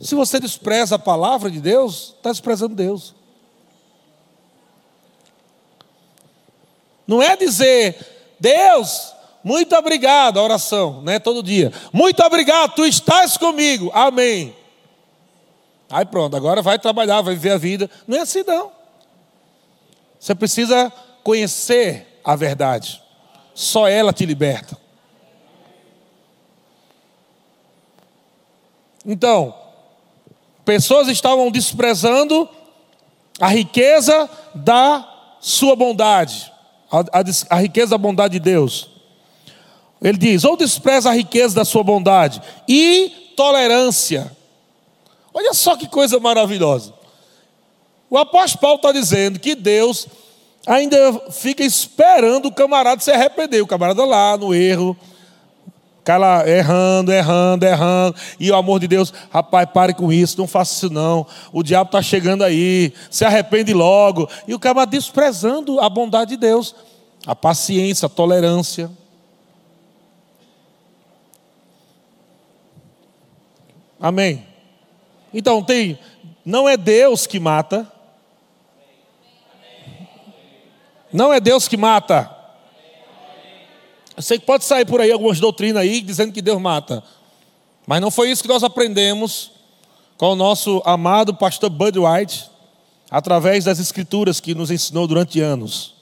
[0.00, 3.14] Se você despreza a palavra de Deus, está desprezando Deus.
[7.06, 9.12] Não é dizer, Deus,
[9.44, 11.18] muito obrigado, a oração, né?
[11.18, 11.70] Todo dia.
[11.92, 13.90] Muito obrigado, tu estás comigo.
[13.92, 14.56] Amém.
[15.90, 17.90] Aí pronto, agora vai trabalhar, vai viver a vida.
[18.08, 18.72] Não é assim não.
[20.18, 20.90] Você precisa
[21.22, 23.02] conhecer a verdade.
[23.54, 24.76] Só ela te liberta.
[29.04, 29.54] Então,
[30.64, 32.48] pessoas estavam desprezando
[33.40, 35.06] a riqueza da
[35.40, 36.52] sua bondade,
[36.90, 38.90] a, a, a, riqueza da bondade de Deus.
[40.02, 44.30] Ele diz: ou despreza a riqueza da sua bondade e tolerância.
[45.32, 46.92] Olha só que coisa maravilhosa.
[48.10, 50.06] O apóstolo Paulo está dizendo que Deus
[50.66, 50.96] ainda
[51.30, 53.62] fica esperando o camarada se arrepender.
[53.62, 54.96] O camarada lá no erro,
[56.02, 58.16] Cala, errando, errando, errando.
[58.38, 61.26] E o amor de Deus, rapaz, pare com isso, não faça isso não.
[61.52, 64.28] O diabo está chegando aí, se arrepende logo.
[64.48, 66.74] E o cara desprezando a bondade de Deus,
[67.26, 68.90] a paciência, a tolerância.
[74.00, 74.46] Amém.
[75.34, 75.98] Então tem,
[76.44, 77.86] não é Deus que mata.
[81.12, 82.30] Não é Deus que mata.
[84.16, 87.02] Eu sei que pode sair por aí algumas doutrinas aí dizendo que Deus mata.
[87.86, 89.50] Mas não foi isso que nós aprendemos
[90.16, 92.50] com o nosso amado pastor Bud White,
[93.10, 95.94] através das escrituras que nos ensinou durante anos.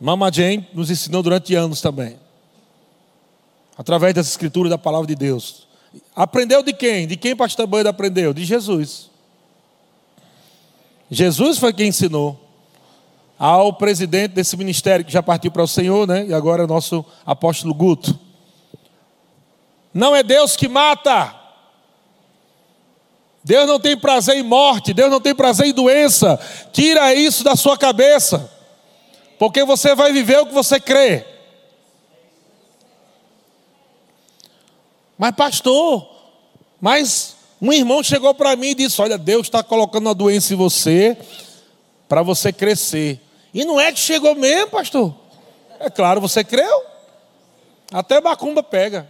[0.00, 2.18] Mama Jane nos ensinou durante anos também.
[3.76, 5.68] Através das escrituras da palavra de Deus.
[6.14, 7.06] Aprendeu de quem?
[7.06, 8.32] De quem pastor Bud aprendeu?
[8.32, 9.11] De Jesus.
[11.14, 12.40] Jesus foi quem ensinou
[13.38, 16.24] ao presidente desse ministério que já partiu para o Senhor, né?
[16.24, 18.18] E agora é nosso apóstolo Guto.
[19.92, 21.38] Não é Deus que mata.
[23.44, 26.40] Deus não tem prazer em morte, Deus não tem prazer em doença.
[26.72, 28.50] Tira isso da sua cabeça.
[29.38, 31.26] Porque você vai viver o que você crê.
[35.18, 36.08] Mas pastor,
[36.80, 37.31] mas
[37.62, 41.16] um irmão chegou para mim e disse: Olha, Deus está colocando uma doença em você
[42.08, 43.20] para você crescer.
[43.54, 45.14] E não é que chegou mesmo, pastor.
[45.78, 46.82] É claro, você creu.
[47.92, 49.08] Até macumba pega,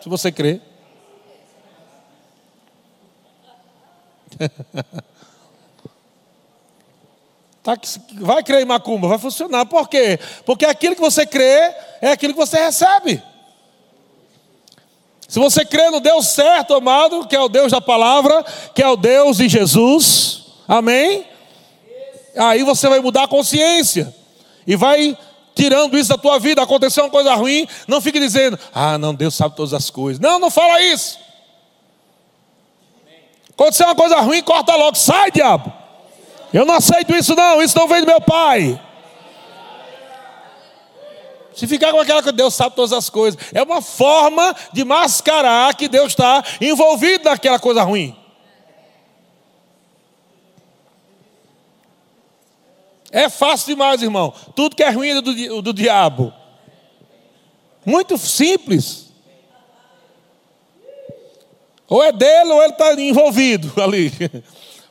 [0.00, 0.60] se você crê.
[7.60, 7.76] Tá,
[8.14, 9.66] vai crer em macumba, vai funcionar.
[9.66, 10.18] Por quê?
[10.46, 13.22] Porque aquilo que você crê é aquilo que você recebe.
[15.28, 18.42] Se você crê no Deus certo, amado, que é o Deus da palavra,
[18.74, 21.24] que é o Deus de Jesus, amém?
[22.34, 24.14] aí você vai mudar a consciência
[24.66, 25.16] e vai
[25.54, 26.62] tirando isso da tua vida.
[26.62, 30.20] Aconteceu uma coisa ruim, não fique dizendo: "Ah, não, Deus sabe todas as coisas".
[30.20, 31.18] Não, não fala isso.
[33.50, 35.72] Aconteceu uma coisa ruim, corta logo, sai, diabo.
[36.54, 38.80] Eu não aceito isso não, isso não vem do meu pai.
[41.58, 45.74] Se ficar com aquela que Deus sabe todas as coisas, é uma forma de mascarar
[45.74, 48.16] que Deus está envolvido naquela coisa ruim.
[53.10, 54.32] É fácil demais, irmão.
[54.54, 56.32] Tudo que é ruim é do, do diabo.
[57.84, 59.08] Muito simples.
[61.88, 64.12] Ou é dele ou ele está envolvido ali.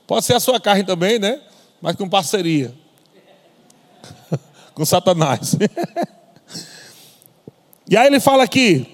[0.05, 1.39] Pode ser a sua carne também, né?
[1.81, 2.75] Mas com parceria.
[4.75, 5.55] com Satanás.
[7.89, 8.85] e aí ele fala aqui.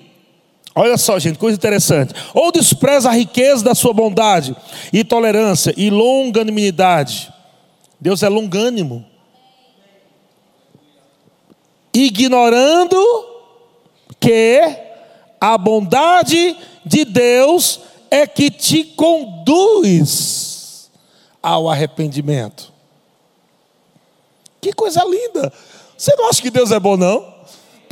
[0.76, 2.14] Olha só, gente, coisa interessante.
[2.34, 4.56] Ou despreza a riqueza da sua bondade
[4.92, 7.32] e tolerância e longanimidade.
[8.00, 9.06] Deus é longânimo.
[11.94, 12.98] Ignorando
[14.20, 14.62] que
[15.40, 17.80] a bondade de Deus
[18.10, 20.90] é que te conduz
[21.42, 22.74] ao arrependimento.
[24.60, 25.52] Que coisa linda!
[25.98, 27.33] Você não acha que Deus é bom, não?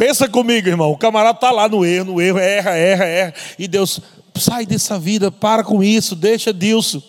[0.01, 0.89] Pensa comigo, irmão.
[0.89, 3.33] O camarada está lá no erro, no erro, erra, erra, erra.
[3.59, 4.01] E Deus,
[4.33, 6.97] sai dessa vida, para com isso, deixa Deus.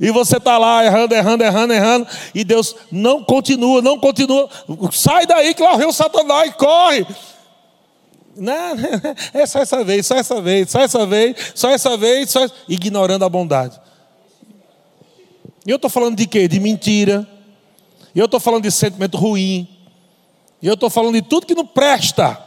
[0.00, 4.50] E você está lá errando, errando, errando, errando, e Deus não continua, não continua.
[4.90, 7.06] Sai daí que lá o Satanás, corre.
[8.36, 8.74] Não,
[9.32, 13.24] é só essa vez, só essa vez, só essa vez, só essa vez, só ignorando
[13.24, 13.80] a bondade.
[15.64, 16.48] E eu estou falando de quê?
[16.48, 17.33] De mentira.
[18.14, 19.68] E eu estou falando de sentimento ruim.
[20.62, 22.38] E eu estou falando de tudo que não presta.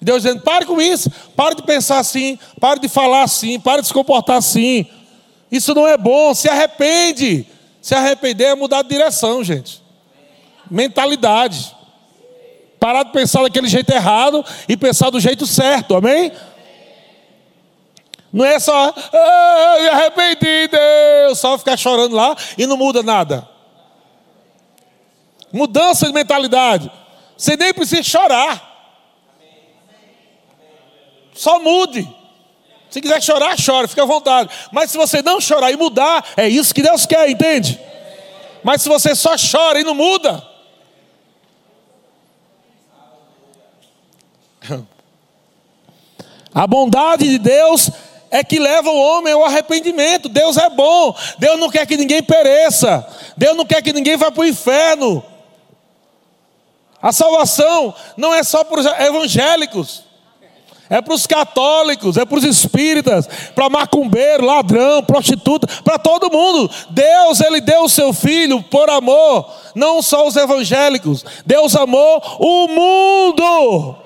[0.00, 3.88] Deus dizendo: pare com isso, pare de pensar assim, pare de falar assim, pare de
[3.88, 4.86] se comportar assim.
[5.50, 7.46] Isso não é bom, se arrepende.
[7.80, 9.80] Se arrepender é mudar de direção, gente.
[10.68, 11.74] Mentalidade.
[12.80, 16.32] Parar de pensar daquele jeito errado e pensar do jeito certo, amém?
[18.32, 23.48] Não é só, ah, me arrependi, Deus, só ficar chorando lá e não muda nada.
[25.56, 26.90] Mudança de mentalidade.
[27.36, 28.74] Você nem precisa chorar.
[31.32, 32.06] Só mude.
[32.90, 34.50] Se quiser chorar, chora, fica à vontade.
[34.70, 37.80] Mas se você não chorar e mudar, é isso que Deus quer, entende?
[38.62, 40.46] Mas se você só chora e não muda,
[46.54, 47.90] A bondade de Deus
[48.30, 50.28] é que leva o homem ao arrependimento.
[50.28, 51.14] Deus é bom.
[51.38, 53.06] Deus não quer que ninguém pereça.
[53.36, 55.22] Deus não quer que ninguém vá para o inferno.
[57.06, 60.02] A salvação não é só para os evangélicos.
[60.90, 66.68] É para os católicos, é para os espíritas, para macumbeiro, ladrão, prostituta, para todo mundo.
[66.90, 71.24] Deus, Ele deu o seu filho por amor, não só os evangélicos.
[71.44, 73.96] Deus amou o mundo.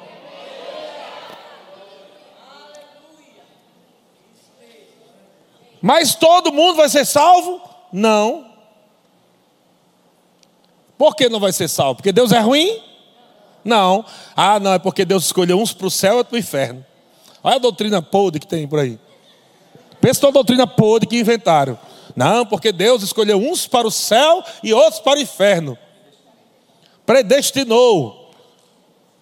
[5.80, 7.62] Mas todo mundo vai ser salvo?
[7.90, 8.44] Não.
[10.98, 11.94] Por que não vai ser salvo?
[11.94, 12.89] Porque Deus é ruim?
[13.64, 14.04] Não.
[14.34, 16.86] Ah, não, é porque Deus escolheu uns para o céu e outros para o inferno.
[17.42, 18.98] Olha a doutrina podre que tem por aí.
[20.00, 21.78] Pensa na doutrina podre que inventaram.
[22.16, 25.78] Não, porque Deus escolheu uns para o céu e outros para o inferno.
[27.06, 28.20] Predestinou.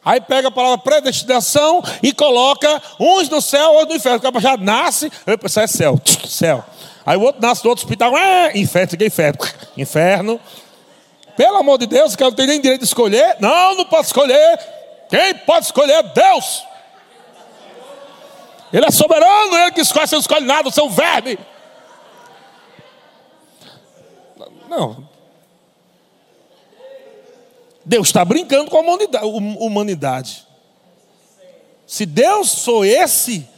[0.05, 4.19] Aí pega a palavra predestinação e coloca uns no céu, outros no inferno.
[4.19, 5.13] O cara já nasce,
[5.45, 6.65] isso é céu, céu.
[7.05, 9.39] Aí o outro nasce no outro hospital, é, inferno, inferno.
[9.77, 10.41] Inferno.
[11.39, 13.37] Pelo amor de Deus, o cara não tem nem direito de escolher.
[13.39, 14.59] Não, não pode escolher.
[15.09, 16.65] Quem pode escolher é Deus.
[18.73, 21.39] Ele é soberano, ele que escolhe, você não escolhe nada, você é um verme.
[24.69, 25.09] Não,
[27.85, 30.45] Deus está brincando com a humanidade.
[31.87, 33.49] Se Deus for esse,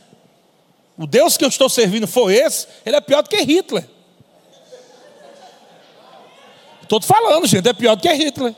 [0.98, 3.88] o Deus que eu estou servindo for esse, ele é pior do que Hitler.
[6.90, 8.53] Estou falando, gente, é pior do que Hitler.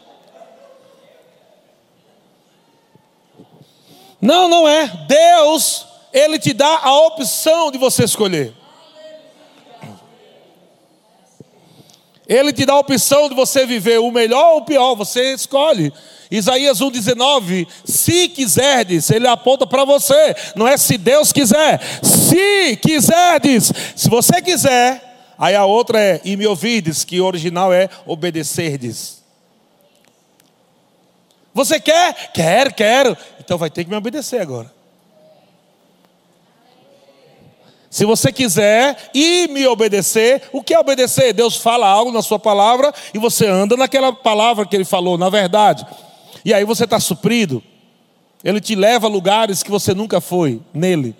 [4.18, 4.87] Não, não é.
[5.07, 8.55] Deus, Ele te dá a opção de você escolher.
[12.27, 15.92] Ele te dá a opção de você viver o melhor ou o pior, você escolhe.
[16.31, 23.71] Isaías 1,19: Se quiserdes, ele aponta para você, não é se Deus quiser, se quiserdes,
[23.94, 25.12] se você quiser.
[25.43, 29.25] Aí a outra é e me ouvides, que o original é obedecerdes.
[31.53, 32.31] Você quer?
[32.33, 33.17] Quero, quero.
[33.40, 34.73] Então vai ter que me obedecer agora.
[37.90, 41.33] Se você quiser e me obedecer, o que é obedecer?
[41.33, 45.29] Deus fala algo na sua palavra e você anda naquela palavra que ele falou, na
[45.29, 45.85] verdade.
[46.45, 47.61] E aí você está suprido.
[48.45, 51.17] Ele te leva a lugares que você nunca foi nele.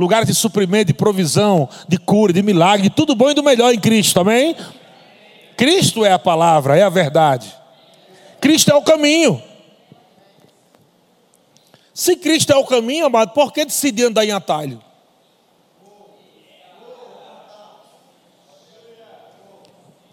[0.00, 3.70] Lugares de suprimento, de provisão, de cura, de milagre, de tudo bom e do melhor
[3.70, 4.56] em Cristo, amém?
[5.58, 7.54] Cristo é a palavra, é a verdade.
[8.40, 9.42] Cristo é o caminho.
[11.92, 14.82] Se Cristo é o caminho, amado, por que decidir andar em atalho?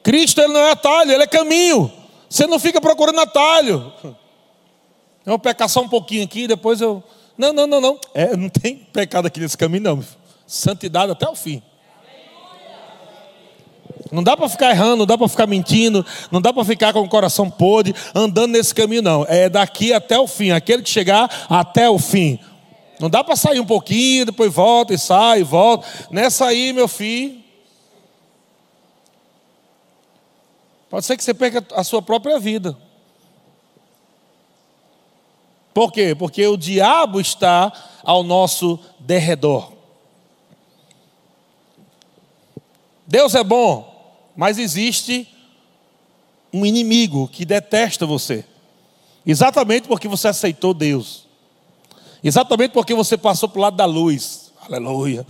[0.03, 1.89] Cristo ele não é atalho, ele é caminho.
[2.29, 3.93] Você não fica procurando atalho.
[4.03, 4.17] Eu
[5.27, 7.01] vou pecar só um pouquinho aqui, depois eu.
[7.37, 7.99] Não, não, não, não.
[8.13, 10.03] É, não tem pecado aqui nesse caminho, não.
[10.45, 11.61] Santidade até o fim.
[14.11, 17.01] Não dá para ficar errando, não dá para ficar mentindo, não dá para ficar com
[17.01, 19.25] o coração podre, andando nesse caminho, não.
[19.27, 22.39] É daqui até o fim, aquele que chegar até o fim.
[22.99, 25.87] Não dá para sair um pouquinho, depois volta e sai, volta.
[26.09, 27.39] Nessa aí, meu filho.
[30.89, 32.77] Pode ser que você perca a sua própria vida.
[35.77, 36.15] Por quê?
[36.15, 37.71] Porque o diabo está
[38.01, 39.73] ao nosso derredor.
[43.05, 45.31] Deus é bom, mas existe
[46.51, 48.43] um inimigo que detesta você.
[49.23, 51.27] Exatamente porque você aceitou Deus.
[52.23, 54.51] Exatamente porque você passou para o lado da luz.
[54.67, 55.27] Aleluia.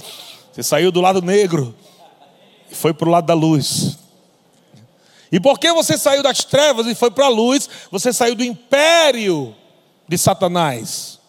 [0.54, 1.76] Você saiu do lado negro
[2.72, 4.00] e foi para o lado da luz.
[5.30, 9.54] E porque você saiu das trevas e foi para a luz, você saiu do império
[10.08, 11.20] de Satanás.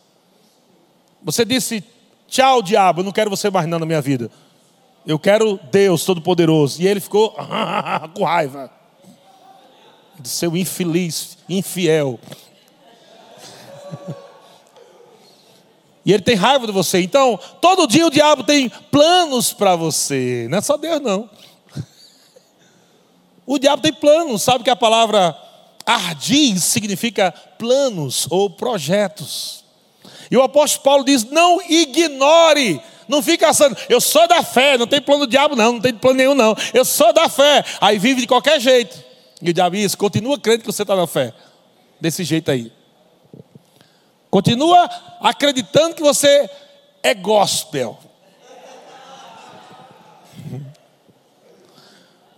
[1.22, 1.82] Você disse:
[2.28, 4.30] Tchau, diabo, não quero você mais não na minha vida.
[5.06, 6.82] Eu quero Deus Todo-Poderoso.
[6.82, 7.34] E ele ficou
[8.14, 8.70] com raiva
[10.20, 12.18] de seu infeliz, infiel.
[16.06, 17.02] E ele tem raiva de você.
[17.02, 20.46] Então, todo dia o diabo tem planos para você.
[20.48, 21.28] Não é só Deus, não.
[23.44, 24.40] O diabo tem planos.
[24.40, 25.36] Sabe que a palavra
[25.92, 29.64] ardiz significa planos ou projetos.
[30.30, 34.86] E o apóstolo Paulo diz: não ignore não fica achando, eu sou da fé, não
[34.86, 36.54] tem plano do diabo, não, não tem plano nenhum, não.
[36.74, 37.64] Eu sou da fé.
[37.80, 39.02] Aí vive de qualquer jeito.
[39.40, 41.32] E o diabo diz: continua crendo que você está na fé.
[41.98, 42.70] Desse jeito aí.
[44.30, 44.88] Continua
[45.20, 46.50] acreditando que você
[47.02, 47.98] é gospel.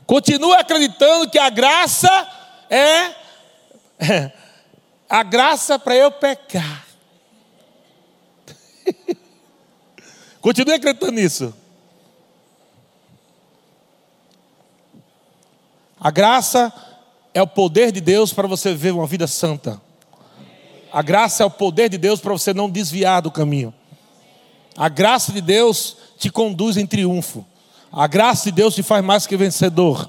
[0.07, 2.09] Continua acreditando que a graça
[2.68, 3.19] é
[5.09, 6.86] a graça para eu pecar.
[10.40, 11.55] Continue acreditando nisso.
[16.01, 16.72] A graça
[17.34, 19.80] é o poder de Deus para você viver uma vida santa.
[20.92, 23.72] A graça é o poder de Deus para você não desviar do caminho.
[24.76, 27.44] A graça de Deus te conduz em triunfo.
[27.92, 30.09] A graça de Deus te faz mais que vencedor.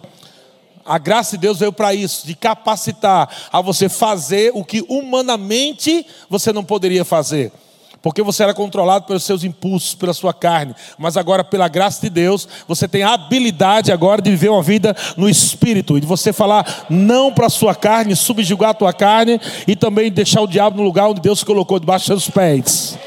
[0.86, 6.06] A graça de Deus veio para isso, de capacitar a você fazer o que humanamente
[6.30, 7.52] você não poderia fazer.
[8.02, 12.10] Porque você era controlado pelos seus impulsos, pela sua carne, mas agora, pela graça de
[12.10, 16.34] Deus, você tem a habilidade agora de viver uma vida no espírito, e de você
[16.34, 20.78] falar não para a sua carne, subjugar a tua carne e também deixar o diabo
[20.78, 22.98] no lugar onde Deus colocou debaixo dos seus pés.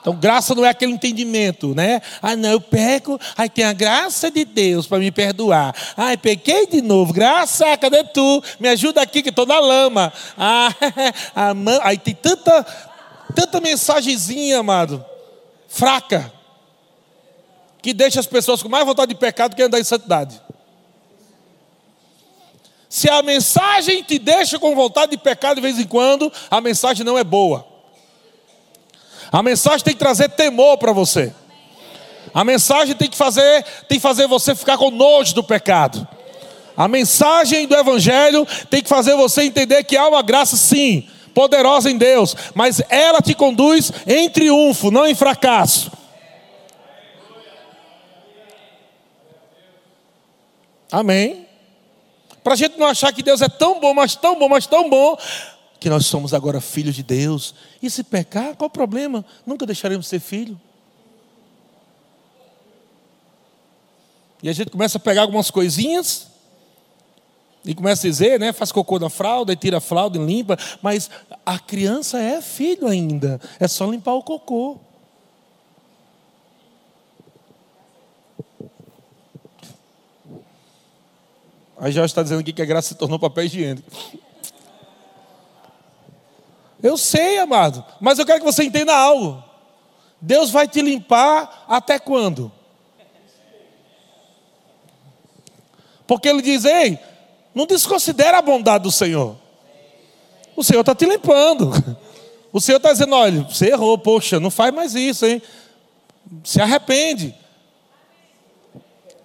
[0.00, 2.00] Então, graça não é aquele entendimento, né?
[2.22, 5.74] Ah, não, eu peco, aí tem a graça de Deus para me perdoar.
[5.94, 8.42] Ai, pequei de novo, graça, cadê tu?
[8.58, 10.10] Me ajuda aqui que estou na lama.
[10.38, 10.74] Ah,
[11.82, 12.64] aí tem tanta,
[13.34, 15.04] tanta mensagenzinha, amado,
[15.68, 16.32] fraca,
[17.82, 20.40] que deixa as pessoas com mais vontade de pecado que andar em santidade.
[22.88, 27.04] Se a mensagem te deixa com vontade de pecar de vez em quando, a mensagem
[27.04, 27.69] não é boa.
[29.32, 31.32] A mensagem tem que trazer temor para você.
[32.34, 36.06] A mensagem tem que fazer, tem que fazer você ficar com nojo do pecado.
[36.76, 41.90] A mensagem do evangelho tem que fazer você entender que há uma graça sim, poderosa
[41.90, 45.92] em Deus, mas ela te conduz em triunfo, não em fracasso.
[50.90, 51.46] Amém.
[52.42, 54.88] Para a gente não achar que Deus é tão bom, mas tão bom, mas tão
[54.88, 55.16] bom,
[55.80, 57.54] que nós somos agora filhos de Deus.
[57.82, 59.24] E se pecar, qual o problema?
[59.46, 60.60] Nunca deixaremos de ser filho.
[64.42, 66.28] E a gente começa a pegar algumas coisinhas
[67.64, 68.52] e começa a dizer, né?
[68.52, 71.10] Faz cocô na fralda, e tira a fralda e limpa, mas
[71.44, 74.78] a criança é filho ainda, é só limpar o cocô.
[81.78, 83.90] Aí já está dizendo aqui que a graça se tornou papel higiênico.
[86.82, 89.42] Eu sei, amado, mas eu quero que você entenda algo.
[90.20, 92.52] Deus vai te limpar até quando?
[96.06, 96.98] Porque Ele diz: ei,
[97.54, 99.36] não desconsidera a bondade do Senhor.
[100.56, 101.70] O Senhor está te limpando.
[102.52, 105.40] O Senhor está dizendo: olha, você errou, poxa, não faz mais isso, hein?
[106.42, 107.32] Se arrepende.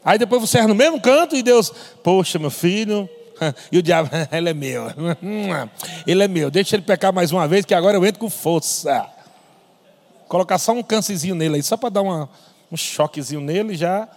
[0.03, 3.09] Aí depois você erra no mesmo canto e Deus, poxa, meu filho,
[3.71, 4.87] E o diabo, ele é meu.
[6.07, 6.49] Ele é meu.
[6.51, 9.07] Deixa ele pecar mais uma vez, que agora eu entro com força.
[10.27, 12.29] Colocar só um câncerzinho nele aí, só para dar uma,
[12.71, 14.07] um choquezinho nele já.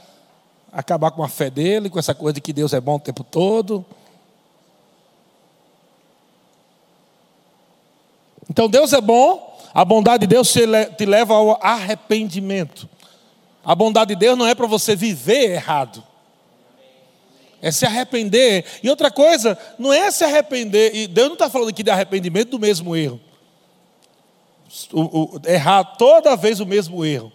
[0.72, 3.24] acabar com a fé dele, com essa coisa de que Deus é bom o tempo
[3.24, 3.84] todo.
[8.48, 12.88] Então Deus é bom, a bondade de Deus te leva ao arrependimento.
[13.64, 16.02] A bondade de Deus não é para você viver errado.
[17.60, 18.64] É se arrepender.
[18.82, 20.94] E outra coisa, não é se arrepender.
[20.94, 23.20] E Deus não está falando aqui de arrependimento do mesmo erro.
[24.92, 27.32] O, o, errar toda vez o mesmo erro.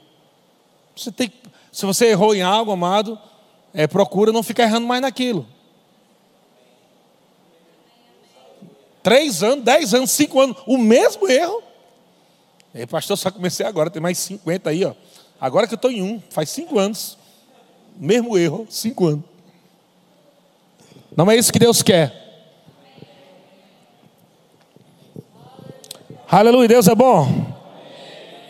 [0.96, 1.32] Você tem,
[1.72, 3.20] se você errou em algo, amado,
[3.74, 5.48] é, procura não ficar errando mais naquilo.
[9.02, 11.62] Três anos, dez anos, cinco anos, o mesmo erro.
[12.74, 14.94] E, pastor, só comecei agora, tem mais 50 aí, ó.
[15.42, 17.18] Agora que eu estou em um, faz cinco anos.
[17.98, 19.26] Mesmo erro, cinco anos.
[21.16, 22.24] Não é isso que Deus quer.
[26.30, 27.54] Aleluia, Deus é bom.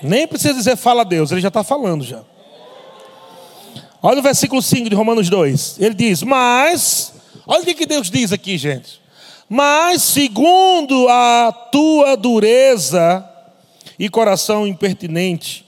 [0.01, 2.21] Nem precisa dizer fala a Deus, ele já está falando já.
[4.01, 5.77] Olha o versículo 5 de Romanos 2.
[5.79, 7.13] Ele diz: Mas,
[7.47, 9.01] olha o que Deus diz aqui, gente.
[9.47, 13.29] Mas, segundo a tua dureza
[13.97, 15.65] e coração impertinente,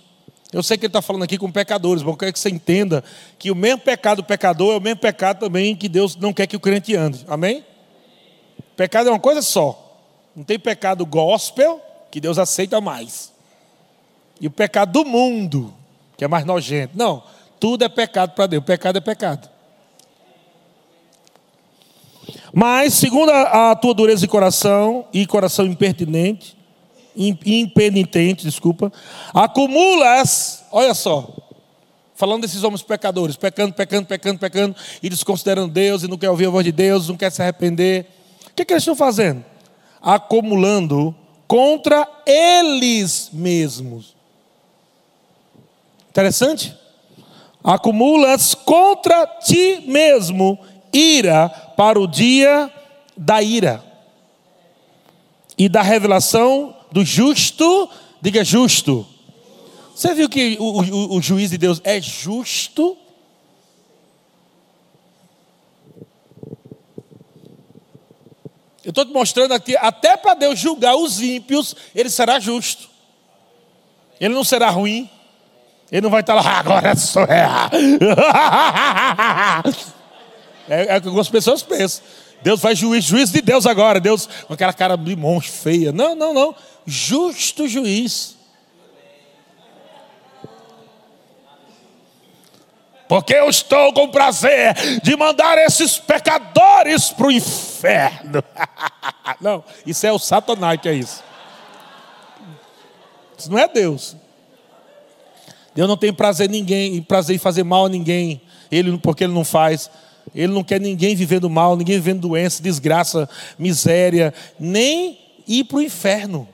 [0.55, 3.03] eu sei que ele está falando aqui com pecadores, mas eu quero que você entenda
[3.37, 6.47] que o mesmo pecado do pecador é o mesmo pecado também que Deus não quer
[6.47, 7.25] que o crente ande.
[7.27, 7.65] Amém?
[8.77, 9.99] Pecado é uma coisa só.
[10.33, 13.33] Não tem pecado gospel, que Deus aceita mais.
[14.39, 15.73] E o pecado do mundo,
[16.15, 16.97] que é mais nojento.
[16.97, 17.21] Não,
[17.59, 18.63] tudo é pecado para Deus.
[18.63, 19.49] Pecado é pecado.
[22.53, 26.55] Mas, segundo a, a tua dureza de coração e coração impertinente,
[27.15, 28.91] impenitente, desculpa,
[29.33, 31.33] acumulas, olha só,
[32.15, 36.47] falando desses homens pecadores, pecando, pecando, pecando, pecando, e desconsiderando Deus, e não quer ouvir
[36.47, 38.07] a voz de Deus, não quer se arrepender.
[38.49, 39.43] O que, que eles estão fazendo?
[40.01, 41.15] Acumulando
[41.47, 44.15] contra eles mesmos.
[46.09, 46.75] Interessante?
[47.63, 50.57] Acumulas contra ti mesmo
[50.93, 52.71] ira para o dia
[53.17, 53.83] da ira
[55.57, 57.89] e da revelação do justo,
[58.21, 59.05] diga justo.
[59.93, 62.97] Você viu que o, o, o juiz de Deus é justo?
[68.81, 72.87] Eu estou te mostrando aqui, até para Deus julgar os ímpios, ele será justo.
[74.17, 75.09] Ele não será ruim.
[75.91, 77.27] Ele não vai estar lá, ah, agora sou eu.
[80.67, 82.03] É, é o que algumas pessoas pensam.
[82.45, 83.99] Deus vai juiz, juiz de Deus agora.
[83.99, 85.91] Deus com aquela cara de monstro feia.
[85.91, 88.37] Não, não, não justo juiz.
[93.07, 98.43] Porque eu estou com prazer de mandar esses pecadores para o inferno.
[99.41, 101.23] Não, isso é o Satanás que é isso.
[103.37, 104.15] Isso não é Deus.
[105.73, 108.41] Deus não tem prazer em ninguém, prazer em fazer mal a ninguém.
[108.71, 109.89] Ele, porque ele não faz.
[110.35, 115.17] Ele não quer ninguém vivendo mal, ninguém vivendo doença, desgraça, miséria, nem
[115.47, 116.47] ir para o inferno.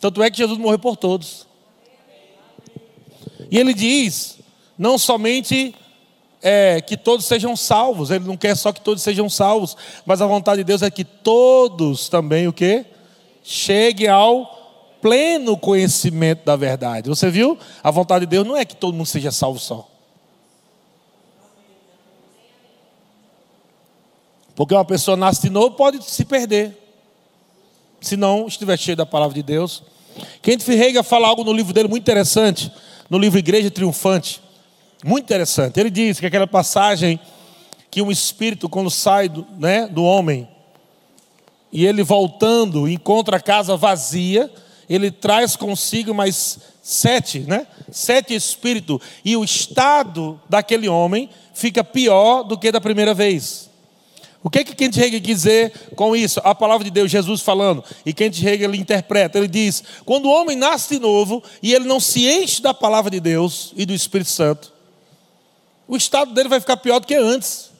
[0.00, 1.46] Tanto é que Jesus morreu por todos.
[3.50, 4.38] E ele diz,
[4.78, 5.74] não somente
[6.40, 9.76] é, que todos sejam salvos, ele não quer só que todos sejam salvos,
[10.06, 12.86] mas a vontade de Deus é que todos também o quê?
[13.42, 14.46] Cheguem ao
[15.00, 17.08] pleno conhecimento da verdade.
[17.08, 17.58] Você viu?
[17.82, 19.88] A vontade de Deus não é que todo mundo seja salvo só.
[24.58, 26.76] Porque uma pessoa nasce de novo pode se perder
[28.00, 29.84] se não estiver cheio da palavra de Deus.
[30.42, 32.68] Kent Hegel fala algo no livro dele muito interessante,
[33.08, 34.42] no livro Igreja Triunfante.
[35.04, 35.78] Muito interessante.
[35.78, 37.20] Ele diz que aquela passagem
[37.88, 40.48] que um espírito, quando sai do, né, do homem,
[41.70, 44.52] e ele voltando, encontra a casa vazia,
[44.90, 47.64] ele traz consigo mais sete, né?
[47.92, 48.98] Sete espíritos.
[49.24, 53.67] E o estado daquele homem fica pior do que da primeira vez.
[54.42, 56.40] O que é que Kent Hegel quis dizer com isso?
[56.44, 60.56] A palavra de Deus, Jesus falando, e Kent Hegel interpreta, ele diz: quando o homem
[60.56, 64.30] nasce de novo e ele não se enche da palavra de Deus e do Espírito
[64.30, 64.72] Santo,
[65.88, 67.70] o estado dele vai ficar pior do que antes.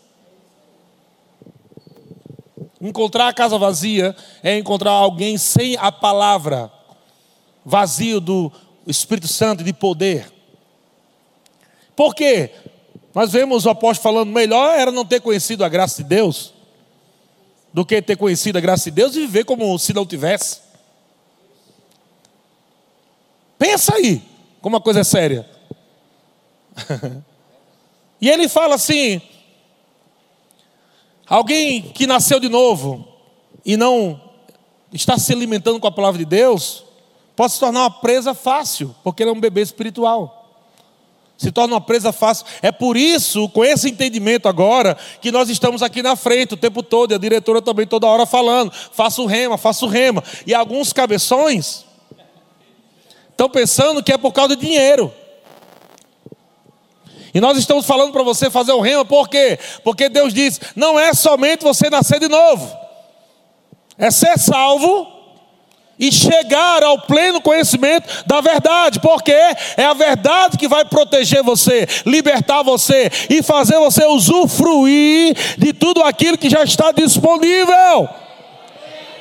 [2.81, 6.73] Encontrar a casa vazia é encontrar alguém sem a palavra,
[7.65, 8.51] vazio do
[8.87, 10.33] Espírito Santo e de poder.
[11.95, 12.53] Por quê?
[13.19, 16.55] Nós vemos o apóstolo falando: melhor era não ter conhecido a graça de Deus,
[17.75, 20.61] do que ter conhecido a graça de Deus e viver como se não tivesse.
[23.59, 24.23] Pensa aí,
[24.61, 25.51] como uma coisa é séria.
[28.21, 29.21] e ele fala assim:
[31.27, 33.05] alguém que nasceu de novo
[33.65, 34.31] e não
[34.93, 36.85] está se alimentando com a palavra de Deus,
[37.35, 40.38] pode se tornar uma presa fácil, porque ele é um bebê espiritual.
[41.39, 42.45] Se torna uma presa fácil.
[42.61, 46.83] É por isso, com esse entendimento agora, que nós estamos aqui na frente o tempo
[46.83, 50.23] todo, e a diretora também toda hora falando: faça o rema, faça o rema.
[50.45, 51.85] E alguns cabeções
[53.31, 55.15] estão pensando que é por causa de dinheiro.
[57.33, 59.61] E nós estamos falando para você fazer o rema, por quê?
[59.85, 62.77] Porque Deus diz: não é somente você nascer de novo,
[63.97, 65.18] é ser salvo
[65.99, 71.87] e chegar ao pleno conhecimento da verdade, porque é a verdade que vai proteger você,
[72.07, 78.09] libertar você e fazer você usufruir de tudo aquilo que já está disponível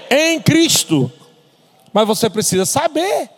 [0.10, 1.12] em Cristo.
[1.92, 3.30] Mas você precisa saber.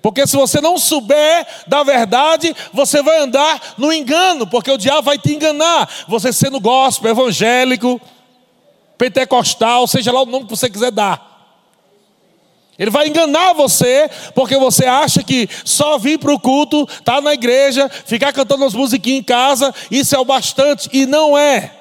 [0.00, 5.02] Porque se você não souber da verdade, você vai andar no engano, porque o diabo
[5.02, 5.88] vai te enganar.
[6.06, 8.00] Você sendo gospel, evangélico,
[8.96, 11.36] pentecostal, seja lá o nome que você quiser dar.
[12.78, 17.20] Ele vai enganar você, porque você acha que só vir para o culto, estar tá
[17.20, 21.72] na igreja, ficar cantando as musiquinhas em casa, isso é o bastante, e não é.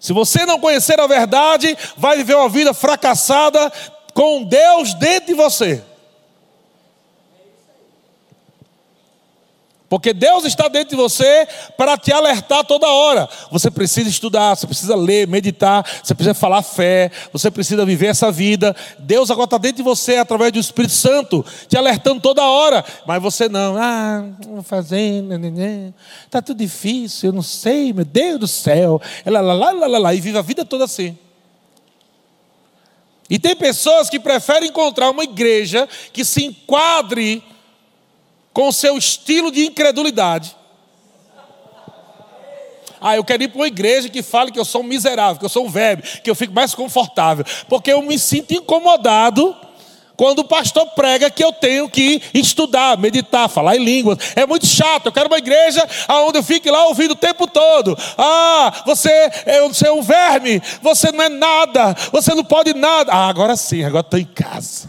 [0.00, 3.72] Se você não conhecer a verdade, vai viver uma vida fracassada
[4.12, 5.84] com Deus dentro de você.
[9.92, 13.28] Porque Deus está dentro de você para te alertar toda hora.
[13.50, 18.32] Você precisa estudar, você precisa ler, meditar, você precisa falar fé, você precisa viver essa
[18.32, 18.74] vida.
[18.98, 22.82] Deus agora está dentro de você através do Espírito Santo, te alertando toda hora.
[23.06, 25.22] Mas você não, ah, vou fazer,
[26.24, 28.98] está tudo difícil, eu não sei, meu Deus do céu.
[29.26, 31.18] Lá, lá, lá, lá, lá, e vive a vida toda assim.
[33.28, 37.44] E tem pessoas que preferem encontrar uma igreja que se enquadre
[38.52, 40.56] com o seu estilo de incredulidade.
[43.00, 45.44] Ah, eu quero ir para uma igreja que fale que eu sou um miserável, que
[45.44, 49.56] eu sou um velho, que eu fico mais confortável, porque eu me sinto incomodado
[50.16, 54.18] quando o pastor prega que eu tenho que estudar, meditar, falar em línguas.
[54.36, 55.06] É muito chato.
[55.06, 57.98] Eu quero uma igreja onde eu fique lá ouvindo o tempo todo.
[58.16, 63.10] Ah, você é, você é um verme, você não é nada, você não pode nada.
[63.12, 64.88] Ah, agora sim, agora estou em casa.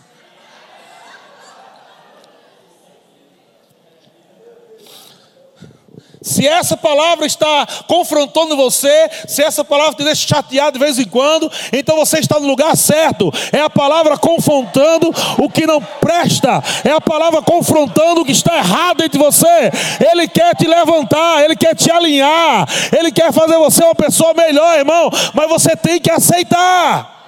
[6.23, 11.03] Se essa palavra está confrontando você, se essa palavra te deixa chateado de vez em
[11.03, 13.29] quando, então você está no lugar certo.
[13.51, 18.55] É a palavra confrontando o que não presta, é a palavra confrontando o que está
[18.57, 19.71] errado entre você.
[20.11, 22.67] Ele quer te levantar, ele quer te alinhar,
[22.97, 27.27] ele quer fazer você uma pessoa melhor, irmão, mas você tem que aceitar,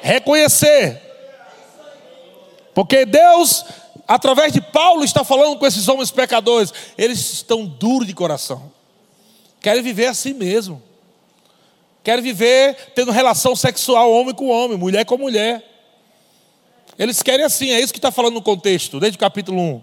[0.00, 1.02] reconhecer,
[2.74, 3.64] porque Deus
[4.08, 6.72] através de Paulo, está falando com esses homens pecadores.
[6.96, 8.72] Eles estão duros de coração.
[9.60, 10.82] Querem viver assim mesmo.
[12.02, 15.62] Querem viver tendo relação sexual homem com homem, mulher com mulher.
[16.98, 19.82] Eles querem assim, é isso que está falando no contexto, desde o capítulo 1.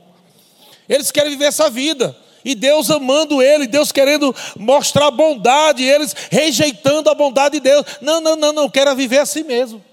[0.89, 2.17] Eles querem viver essa vida.
[2.43, 7.85] E Deus amando ele, Deus querendo mostrar bondade, eles rejeitando a bondade de Deus.
[8.01, 9.83] Não, não, não, não, quero viver assim mesmo.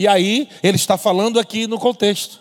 [0.00, 2.40] E aí, ele está falando aqui no contexto.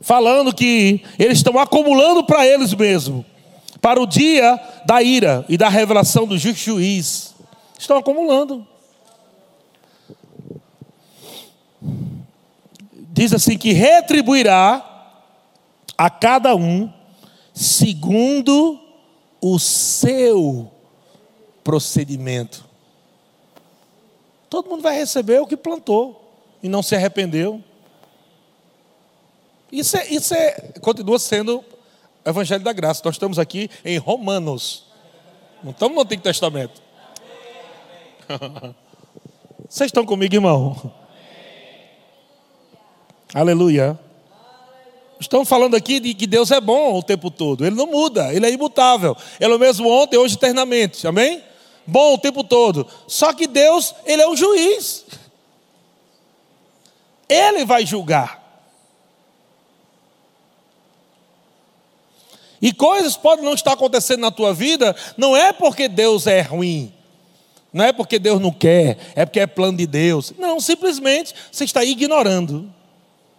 [0.00, 3.24] Falando que eles estão acumulando para eles mesmos,
[3.80, 4.56] para o dia
[4.86, 7.34] da ira e da revelação do juiz.
[7.76, 8.64] Estão acumulando.
[13.12, 15.18] Diz assim: que retribuirá
[15.98, 16.88] a cada um
[17.52, 18.78] segundo
[19.40, 20.70] o seu
[21.64, 22.73] procedimento.
[24.54, 26.32] Todo mundo vai receber o que plantou
[26.62, 27.60] e não se arrependeu.
[29.72, 31.58] Isso, é, isso é, continua sendo
[32.24, 33.02] o Evangelho da Graça.
[33.04, 34.84] Nós estamos aqui em Romanos.
[35.60, 36.80] Não estamos no Antigo Testamento.
[39.68, 40.92] Vocês estão comigo, irmão?
[43.34, 43.98] Aleluia.
[45.18, 47.66] Estamos falando aqui de que Deus é bom o tempo todo.
[47.66, 49.16] Ele não muda, ele é imutável.
[49.40, 51.08] Ele é o mesmo ontem, hoje, eternamente.
[51.08, 51.42] Amém?
[51.86, 52.86] Bom o tempo todo.
[53.06, 55.04] Só que Deus, Ele é um juiz.
[57.28, 58.42] Ele vai julgar.
[62.60, 66.94] E coisas podem não estar acontecendo na tua vida, não é porque Deus é ruim,
[67.70, 70.32] não é porque Deus não quer, é porque é plano de Deus.
[70.38, 72.72] Não, simplesmente você está ignorando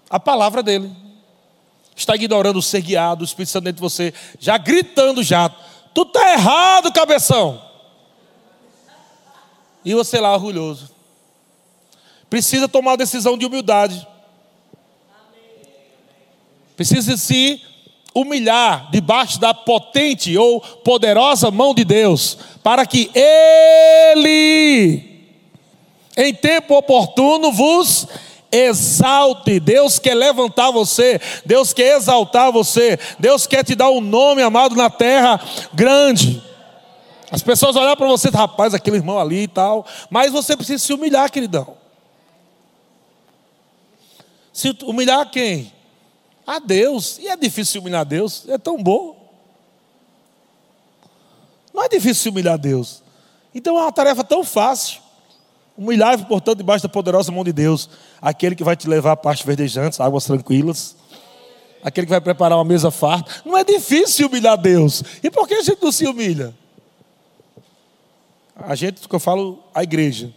[0.09, 0.91] a palavra dele.
[1.95, 5.49] Está ignorando o ser guiado, o Espírito Santo dentro de você, já gritando já.
[5.93, 7.59] Tu está errado, cabeção.
[9.85, 10.89] E você lá orgulhoso.
[12.29, 14.05] Precisa tomar uma decisão de humildade.
[16.75, 17.61] Precisa se
[18.13, 25.03] humilhar debaixo da potente ou poderosa mão de Deus, para que Ele
[26.17, 28.07] Em tempo oportuno vos
[28.51, 29.59] exalte.
[29.59, 34.75] Deus quer levantar você, Deus quer exaltar você, Deus quer te dar um nome amado
[34.75, 35.39] na terra
[35.73, 36.41] grande.
[37.35, 40.93] As pessoas olham para você, rapaz, aquele irmão ali e tal, mas você precisa se
[40.93, 41.75] humilhar, queridão.
[44.53, 45.73] Se humilhar quem?
[46.47, 47.19] A Deus.
[47.19, 49.33] E é difícil humilhar a Deus, é tão bom.
[51.73, 53.03] Não é difícil humilhar a Deus.
[53.53, 55.01] Então é uma tarefa tão fácil.
[55.77, 57.89] Humilhar, portanto, debaixo da poderosa mão de Deus,
[58.21, 60.95] aquele que vai te levar a pastos verdejantes, águas tranquilas,
[61.83, 63.29] aquele que vai preparar uma mesa farta.
[63.43, 65.03] Não é difícil humilhar a Deus.
[65.21, 66.55] E por que a gente não se humilha?
[68.55, 70.33] A gente, que eu falo, a igreja,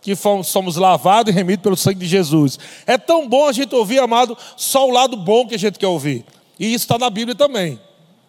[0.00, 0.14] que
[0.44, 2.58] somos lavados e remidos pelo sangue de Jesus.
[2.86, 5.86] É tão bom a gente ouvir, amado, só o lado bom que a gente quer
[5.86, 6.24] ouvir.
[6.58, 7.80] E isso está na Bíblia também.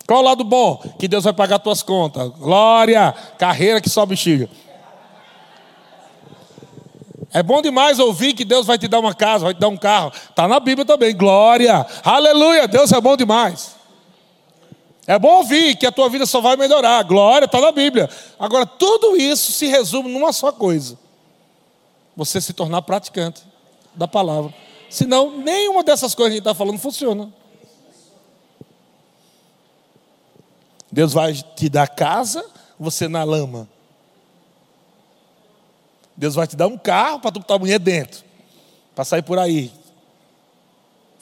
[0.07, 0.77] Qual o lado bom?
[0.99, 2.29] Que Deus vai pagar tuas contas.
[2.37, 3.13] Glória!
[3.37, 4.49] Carreira que só bexiga.
[7.33, 9.77] É bom demais ouvir que Deus vai te dar uma casa, vai te dar um
[9.77, 10.11] carro.
[10.29, 11.15] Está na Bíblia também.
[11.15, 11.85] Glória!
[12.03, 12.67] Aleluia!
[12.67, 13.80] Deus é bom demais.
[15.07, 17.03] É bom ouvir que a tua vida só vai melhorar.
[17.03, 18.09] Glória, está na Bíblia.
[18.37, 20.97] Agora, tudo isso se resume numa só coisa:
[22.15, 23.43] você se tornar praticante
[23.95, 24.53] da palavra.
[24.89, 27.31] Senão, nenhuma dessas coisas que a gente está falando funciona.
[30.91, 32.45] Deus vai te dar casa,
[32.77, 33.67] você na lama.
[36.15, 38.23] Deus vai te dar um carro para tu botar a mulher dentro,
[38.93, 39.71] para sair por aí.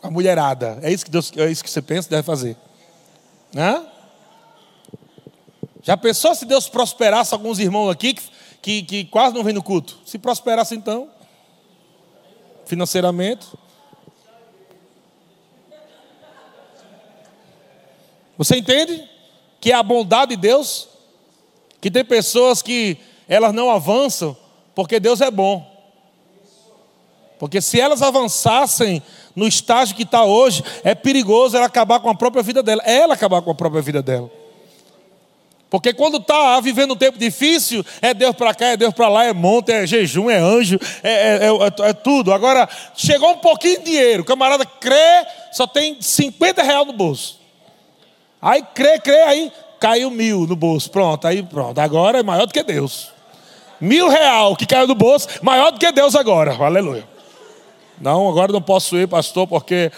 [0.01, 0.80] A mulherada.
[0.82, 2.57] É isso que Deus, é isso que você pensa deve fazer.
[3.54, 3.86] Né?
[5.82, 8.30] Já pensou se Deus prosperasse alguns irmãos aqui que,
[8.62, 10.00] que, que quase não vem no culto?
[10.06, 11.10] Se prosperasse então,
[12.66, 13.47] financeiramente.
[18.38, 19.10] Você entende
[19.60, 20.88] que é a bondade de Deus?
[21.82, 22.97] Que tem pessoas que
[23.28, 24.38] elas não avançam
[24.76, 25.68] porque Deus é bom.
[27.38, 29.02] Porque se elas avançassem
[29.39, 32.81] no estágio que está hoje, é perigoso ela acabar com a própria vida dela.
[32.85, 34.29] É ela acabar com a própria vida dela.
[35.69, 39.25] Porque quando está vivendo um tempo difícil, é Deus para cá, é Deus para lá,
[39.25, 42.33] é monte, é jejum, é anjo, é, é, é, é, tudo.
[42.33, 47.39] Agora, chegou um pouquinho de dinheiro, o camarada crê, só tem 50 reais no bolso.
[48.41, 50.89] Aí crê, crê, aí caiu mil no bolso.
[50.89, 51.77] Pronto, aí pronto.
[51.77, 53.11] Agora é maior do que Deus.
[53.79, 56.53] Mil real que caiu do bolso, maior do que Deus agora.
[56.53, 57.18] Aleluia.
[58.00, 59.91] Não, agora não posso ir, pastor, porque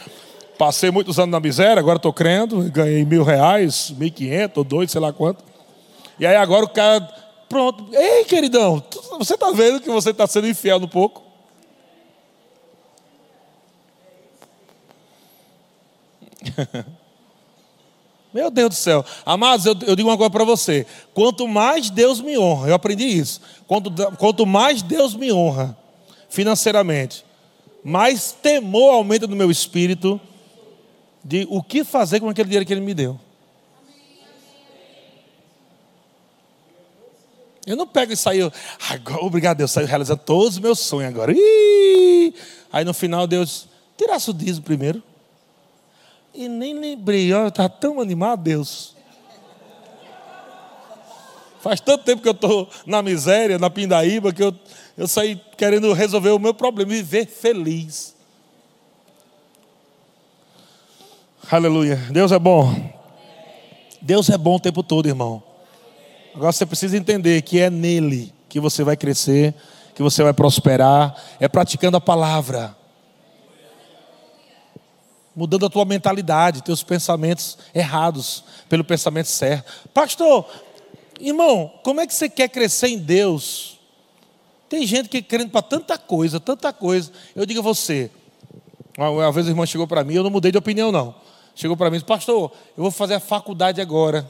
[0.58, 4.92] passei muitos anos na miséria, agora estou crendo, ganhei mil reais, mil quinhentos, ou dois,
[4.92, 5.44] sei lá quanto.
[6.20, 7.02] E aí agora o cara,
[7.48, 7.88] pronto.
[7.94, 8.84] Ei, queridão,
[9.18, 11.24] você está vendo que você está sendo infiel no pouco?
[18.34, 19.04] Meu Deus do céu.
[19.26, 20.88] Amados, eu, eu digo uma coisa para você.
[21.14, 23.42] Quanto mais Deus me honra, eu aprendi isso.
[23.68, 25.78] Quanto, quanto mais Deus me honra
[26.30, 27.26] financeiramente,
[27.84, 30.20] mais temor aumenta no meu espírito
[31.24, 33.20] de o que fazer com aquele dinheiro que Ele me deu.
[37.66, 38.52] Eu não pego e saio,
[38.90, 41.32] agora, obrigado Deus, saio realizando todos os meus sonhos agora.
[42.72, 43.68] Aí no final Deus,
[43.98, 45.02] tirasse o dízimo primeiro.
[46.34, 48.96] E nem lembrei, ó, eu estava tão animado, Deus.
[51.60, 54.56] Faz tanto tempo que eu estou na miséria, na pindaíba, que eu,
[55.02, 58.14] eu saí querendo resolver o meu problema e viver feliz.
[61.50, 61.96] Aleluia.
[62.12, 62.72] Deus é bom.
[64.00, 65.42] Deus é bom o tempo todo, irmão.
[66.36, 69.56] Agora você precisa entender que é nele que você vai crescer,
[69.96, 72.78] que você vai prosperar, é praticando a palavra
[75.36, 79.90] mudando a tua mentalidade, teus pensamentos errados pelo pensamento certo.
[79.96, 80.46] Pastor,
[81.20, 83.81] irmão, como é que você quer crescer em Deus?
[84.72, 87.12] Tem gente que querendo para tanta coisa, tanta coisa.
[87.36, 88.10] Eu digo a você,
[88.98, 91.14] uma vez o irmão chegou para mim, eu não mudei de opinião não.
[91.54, 94.28] Chegou para mim e disse, pastor, eu vou fazer a faculdade agora.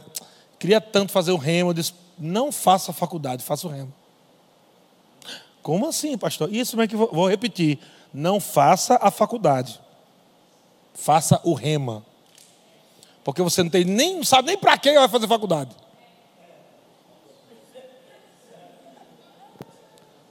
[0.58, 1.70] Queria tanto fazer o remo.
[1.70, 3.94] Eu disse, não faça a faculdade, faça o remo.
[5.62, 6.52] Como assim, pastor?
[6.52, 7.78] Isso mesmo que vou, vou repetir.
[8.12, 9.80] Não faça a faculdade
[11.02, 12.06] faça o rema.
[13.24, 15.76] Porque você não tem nem, não sabe nem para quem vai fazer faculdade.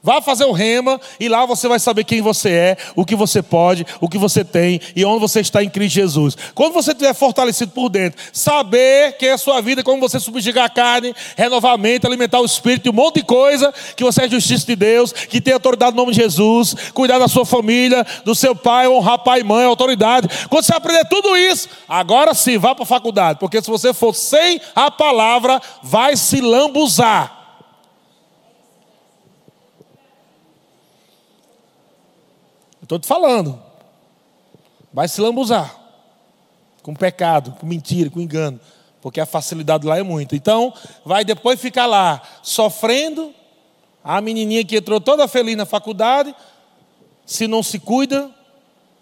[0.03, 3.43] Vá fazer o rema e lá você vai saber quem você é, o que você
[3.43, 6.37] pode, o que você tem e onde você está em Cristo Jesus.
[6.55, 10.65] Quando você estiver fortalecido por dentro, saber que é a sua vida, como você subjugar
[10.65, 14.77] a carne, renovamento, alimentar o espírito um monte de coisa, que você é justiça de
[14.77, 18.89] Deus, que tem autoridade no nome de Jesus, cuidar da sua família, do seu pai,
[18.89, 20.29] honrar pai e mãe, autoridade.
[20.49, 24.15] Quando você aprender tudo isso, agora sim, vá para a faculdade, porque se você for
[24.15, 27.40] sem a palavra, vai se lambuzar.
[32.91, 33.61] Estou te falando.
[34.93, 35.77] Vai se lambuzar
[36.83, 38.59] com pecado, com mentira, com engano,
[39.01, 40.35] porque a facilidade lá é muito.
[40.35, 40.75] Então,
[41.05, 43.33] vai depois ficar lá sofrendo.
[44.03, 46.35] A menininha que entrou toda feliz na faculdade,
[47.25, 48.31] se não se cuida,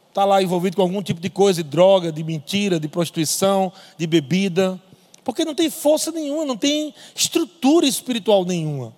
[0.08, 4.06] está lá envolvido com algum tipo de coisa, de droga, de mentira, de prostituição, de
[4.06, 4.78] bebida,
[5.24, 8.92] porque não tem força nenhuma, não tem estrutura espiritual nenhuma.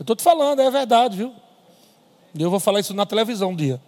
[0.00, 1.34] Eu estou te falando, é verdade, viu?
[2.34, 3.78] E eu vou falar isso na televisão um dia.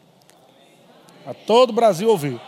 [1.27, 2.39] A todo o Brasil ouvir.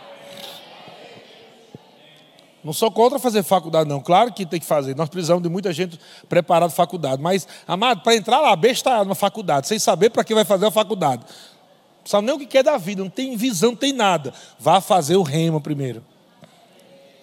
[2.63, 3.99] Não sou contra fazer faculdade, não.
[3.99, 4.95] Claro que tem que fazer.
[4.95, 5.99] Nós precisamos de muita gente
[6.29, 7.19] preparada para faculdade.
[7.19, 10.71] Mas, amado, para entrar lá, besta numa faculdade, sem saber para que vai fazer a
[10.71, 11.23] faculdade.
[11.23, 14.31] Não sabe nem o que quer da vida, não tem visão, não tem nada.
[14.59, 16.03] Vá fazer o rema primeiro.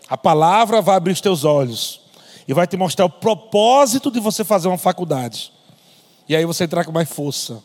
[0.08, 2.00] A palavra vai abrir os teus olhos
[2.48, 5.51] e vai te mostrar o propósito de você fazer uma faculdade.
[6.32, 7.62] E aí você entrar com mais força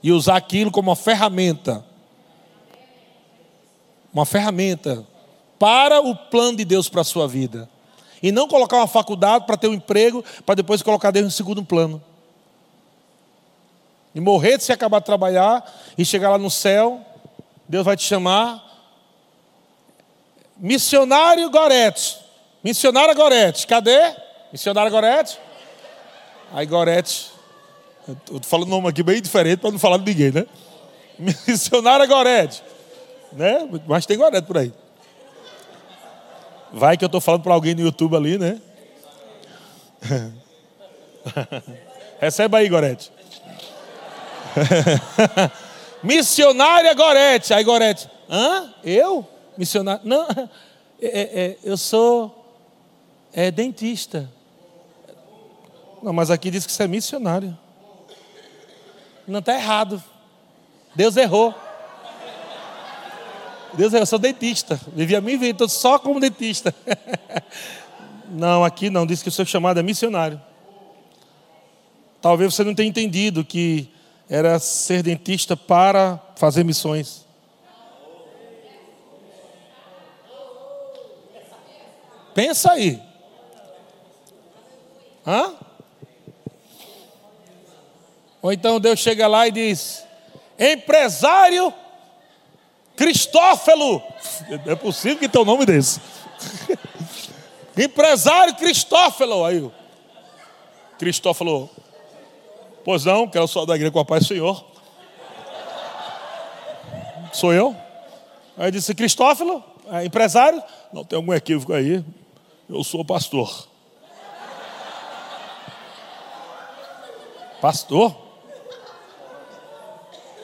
[0.00, 1.84] e usar aquilo como uma ferramenta.
[4.14, 5.04] Uma ferramenta
[5.58, 7.68] para o plano de Deus para a sua vida.
[8.22, 11.64] E não colocar uma faculdade para ter um emprego, para depois colocar Deus em segundo
[11.64, 12.00] plano.
[14.14, 15.68] E morrer de se acabar de trabalhar
[15.98, 17.04] e chegar lá no céu,
[17.68, 18.64] Deus vai te chamar.
[20.56, 22.20] Missionário Gorete.
[22.62, 23.66] Missionária Gorete.
[23.66, 24.14] Cadê?
[24.52, 25.40] Missionária Gorete?
[26.52, 27.39] Aí Gorete
[28.12, 30.46] Estou falando um nome aqui bem diferente para não falar de ninguém, né?
[31.46, 32.62] Missionária Gorete.
[33.32, 33.68] Né?
[33.86, 34.72] Mas tem Gorete por aí.
[36.72, 38.60] Vai que eu estou falando para alguém no YouTube ali, né?
[42.20, 43.10] Receba aí, Gorete.
[46.02, 47.52] Missionária Gorete.
[47.52, 48.08] Aí, Gorete.
[48.28, 48.72] Hã?
[48.84, 49.26] Eu?
[49.56, 50.00] Missionária?
[50.04, 50.48] Não, é,
[51.00, 52.40] é, é, eu sou
[53.32, 54.30] é, dentista.
[56.02, 57.56] Não, mas aqui diz que você é missionário.
[59.30, 60.02] Não está errado.
[60.94, 61.54] Deus errou.
[63.74, 64.02] Deus errou.
[64.02, 64.80] Eu sou dentista.
[64.92, 66.74] Vivi a minha vida só como dentista.
[68.32, 69.04] Não, aqui não.
[69.04, 70.40] Diz que o seu chamado é missionário.
[72.22, 73.92] Talvez você não tenha entendido que
[74.28, 77.26] era ser dentista para fazer missões.
[82.32, 83.02] Pensa aí.
[85.26, 85.54] Hã?
[88.42, 90.04] Ou então Deus chega lá e diz:
[90.58, 91.72] empresário
[92.96, 94.02] Cristófilo.
[94.66, 96.00] É possível que tenha um nome desse.
[97.76, 99.44] empresário Cristófilo.
[99.44, 99.72] Aí o
[100.98, 101.70] Cristófilo,
[102.84, 104.64] pois não, quero só da igreja com a paz do Senhor.
[107.32, 107.74] Sou eu.
[108.56, 110.62] Aí disse: Cristófilo, é empresário?
[110.92, 112.04] Não, tem algum equívoco aí.
[112.68, 113.68] Eu sou pastor.
[117.60, 118.29] Pastor?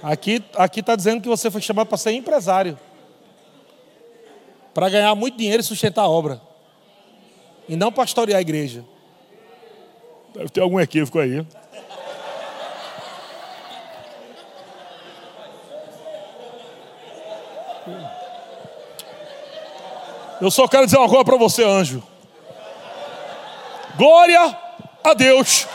[0.03, 0.42] Aqui
[0.80, 2.78] está dizendo que você foi chamado para ser empresário.
[4.72, 6.40] Para ganhar muito dinheiro e sustentar a obra.
[7.68, 8.84] E não pastorear a igreja.
[10.34, 11.44] Deve ter algum equívoco aí.
[20.40, 22.03] Eu só quero dizer uma coisa para você, anjo.
[23.97, 24.59] Glória
[25.03, 25.66] a Deus.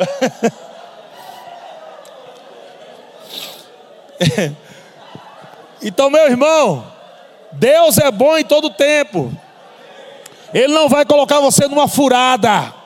[5.82, 6.86] então, meu irmão,
[7.52, 9.32] Deus é bom em todo tempo.
[10.52, 12.79] Ele não vai colocar você numa furada.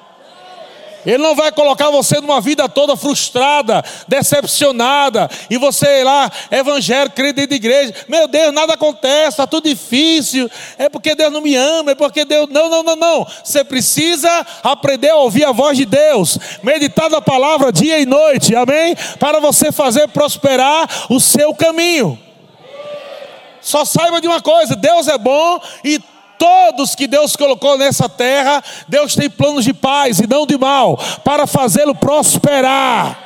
[1.05, 7.47] Ele não vai colocar você numa vida toda frustrada, decepcionada, e você lá, evangélico, crente
[7.47, 11.93] de igreja, meu Deus, nada acontece, está tudo difícil, é porque Deus não me ama,
[11.93, 12.49] é porque Deus.
[12.51, 13.27] Não, não, não, não.
[13.43, 18.55] Você precisa aprender a ouvir a voz de Deus, meditar na palavra dia e noite,
[18.55, 18.97] amém?
[19.19, 22.19] Para você fazer prosperar o seu caminho.
[23.61, 25.99] Só saiba de uma coisa: Deus é bom e
[26.39, 30.99] todos que Deus colocou nessa terra, Deus tem planos de paz e não de mal,
[31.25, 33.25] para fazê-lo prosperar.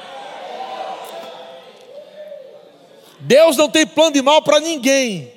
[3.20, 5.32] Deus não tem plano de mal para ninguém.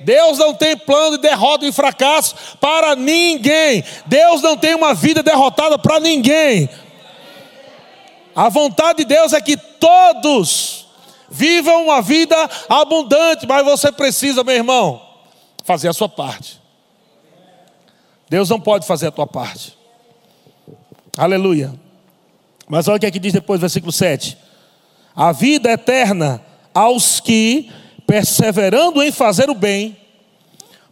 [0.00, 3.84] Deus não tem plano de derrota e fracasso para ninguém.
[4.06, 6.68] Deus não tem uma vida derrotada para ninguém.
[8.34, 10.86] A vontade de Deus é que todos
[11.28, 12.36] vivam uma vida
[12.68, 15.00] abundante, mas você precisa, meu irmão,
[15.64, 16.59] fazer a sua parte.
[18.30, 19.76] Deus não pode fazer a tua parte.
[21.16, 21.74] Aleluia.
[22.68, 24.38] Mas olha o que é diz depois, versículo 7.
[25.16, 26.40] A vida eterna
[26.72, 27.68] aos que,
[28.06, 29.96] perseverando em fazer o bem,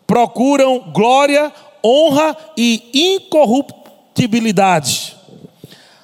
[0.05, 1.53] procuram glória,
[1.85, 5.17] honra e incorruptibilidade.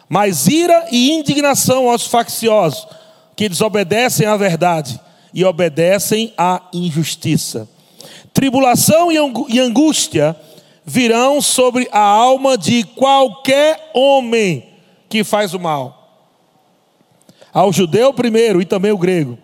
[0.08, 2.86] Mas ira e indignação aos facciosos,
[3.34, 5.00] que desobedecem à verdade
[5.32, 7.68] e obedecem à injustiça.
[8.32, 9.18] Tribulação e
[9.58, 10.36] angústia
[10.84, 14.68] virão sobre a alma de qualquer homem
[15.08, 16.22] que faz o mal.
[17.52, 19.38] Ao judeu primeiro e também o grego.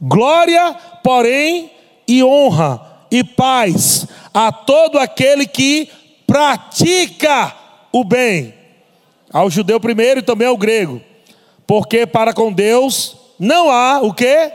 [0.00, 1.70] Glória, porém,
[2.06, 2.80] e honra
[3.10, 5.90] e paz a todo aquele que
[6.26, 7.54] pratica
[7.92, 8.54] o bem.
[9.30, 11.02] Ao judeu primeiro e também ao grego.
[11.66, 14.52] Porque para com Deus não há o que?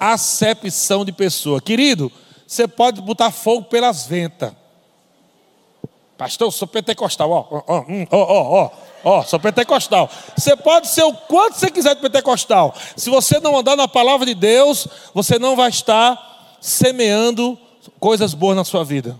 [0.00, 1.60] Acepção de pessoa.
[1.60, 2.10] Querido,
[2.46, 4.52] você pode botar fogo pelas ventas.
[6.18, 8.70] Pastor, sou pentecostal, ó, ó, hum, ó, ó, ó,
[9.04, 10.10] ó, sou pentecostal.
[10.36, 12.74] Você pode ser o quanto você quiser de pentecostal.
[12.96, 17.56] Se você não andar na palavra de Deus, você não vai estar semeando
[18.00, 19.16] coisas boas na sua vida.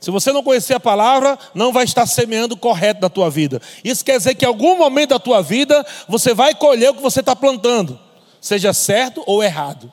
[0.00, 3.60] Se você não conhecer a palavra, não vai estar semeando correto na tua vida.
[3.82, 7.02] Isso quer dizer que em algum momento da tua vida, você vai colher o que
[7.02, 7.98] você está plantando,
[8.40, 9.90] seja certo ou errado.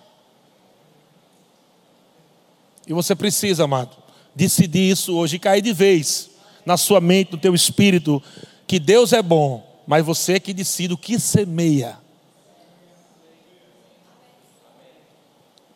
[2.87, 3.95] E você precisa, amado,
[4.35, 6.29] decidir isso hoje e cair de vez
[6.65, 8.21] na sua mente, no teu espírito,
[8.67, 11.97] que Deus é bom, mas você é que decide o que semeia.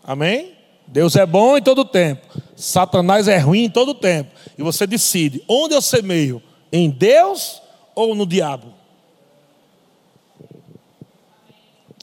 [0.03, 0.57] Amém?
[0.87, 2.25] Deus é bom em todo tempo.
[2.55, 4.31] Satanás é ruim em todo tempo.
[4.57, 6.41] E você decide onde eu semeio,
[6.71, 7.61] em Deus
[7.93, 8.73] ou no diabo.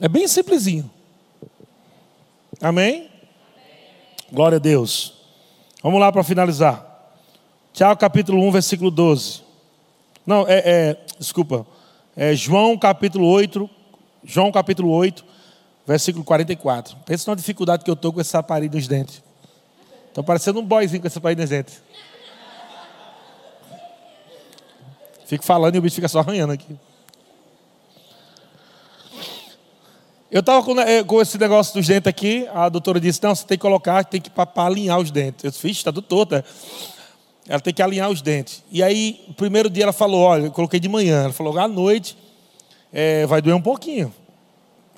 [0.00, 0.88] É bem simplesinho.
[2.60, 3.05] Amém?
[4.32, 5.14] Glória a Deus.
[5.82, 6.84] Vamos lá para finalizar.
[7.72, 9.42] Tiago capítulo 1, versículo 12.
[10.26, 11.66] Não, é, é, desculpa.
[12.16, 13.68] É João capítulo 8,
[14.24, 15.24] João capítulo 8,
[15.86, 16.96] versículo 44.
[17.04, 19.22] Pensa na dificuldade que eu estou com esse aparelho nos dentes.
[20.08, 21.82] Estou parecendo um boyzinho com esse aparelho nos dentes.
[25.26, 26.76] Fico falando e o bicho fica só arranhando aqui.
[30.36, 33.46] Eu estava com, eh, com, esse negócio dos dentes aqui, a doutora disse, não, você
[33.46, 35.42] tem que colocar, tem que para alinhar os dentes.
[35.42, 36.34] Eu disse, está do todo.
[36.34, 36.44] É.
[37.48, 38.62] Ela tem que alinhar os dentes.
[38.70, 41.22] E aí, o primeiro dia ela falou, olha, eu coloquei de manhã.
[41.22, 42.18] Ela falou, à noite
[42.92, 44.12] é, vai doer um pouquinho.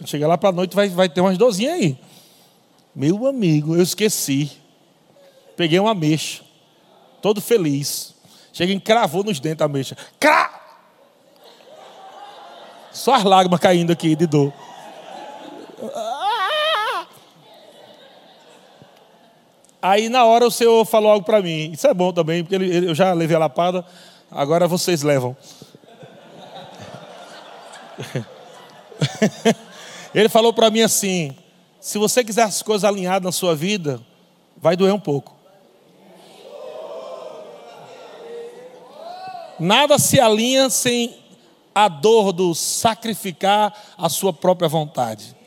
[0.07, 1.97] Chega lá para a noite, vai, vai ter umas dorzinhas aí.
[2.93, 4.51] Meu amigo, eu esqueci.
[5.57, 6.43] Peguei uma mexa,
[7.23, 8.13] todo feliz.
[8.53, 9.97] Chega e cravou nos dentes a mexa.
[10.19, 10.61] Crá!
[12.91, 14.53] Só as lágrimas caindo aqui de dor.
[19.81, 21.71] Aí na hora o Senhor falou algo para mim.
[21.73, 23.85] Isso é bom também, porque ele, ele, eu já levei a lapada,
[24.31, 25.37] agora vocês levam.
[30.15, 31.35] ele falou para mim assim:
[31.81, 34.01] se você quiser as coisas alinhadas na sua vida,
[34.57, 35.37] vai doer um pouco.
[39.59, 41.17] Nada se alinha sem
[41.75, 45.38] a dor do sacrificar a sua própria vontade.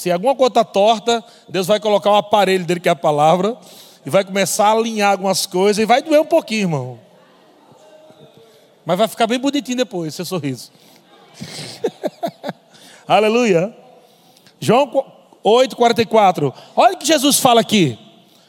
[0.00, 3.54] Se alguma coisa está torta, Deus vai colocar um aparelho dele, que é a palavra,
[4.04, 6.98] e vai começar a alinhar algumas coisas, e vai doer um pouquinho, irmão.
[8.82, 10.72] Mas vai ficar bem bonitinho depois, seu sorriso.
[13.06, 13.76] Aleluia.
[14.58, 14.90] João
[15.44, 16.50] 8,44.
[16.74, 17.98] Olha o que Jesus fala aqui.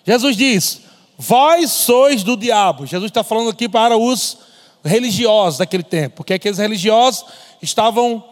[0.05, 0.83] Jesus diz:
[1.17, 2.85] Vós sois do diabo.
[2.85, 4.37] Jesus está falando aqui para os
[4.85, 7.25] religiosos daquele tempo, porque aqueles religiosos
[7.61, 8.30] estavam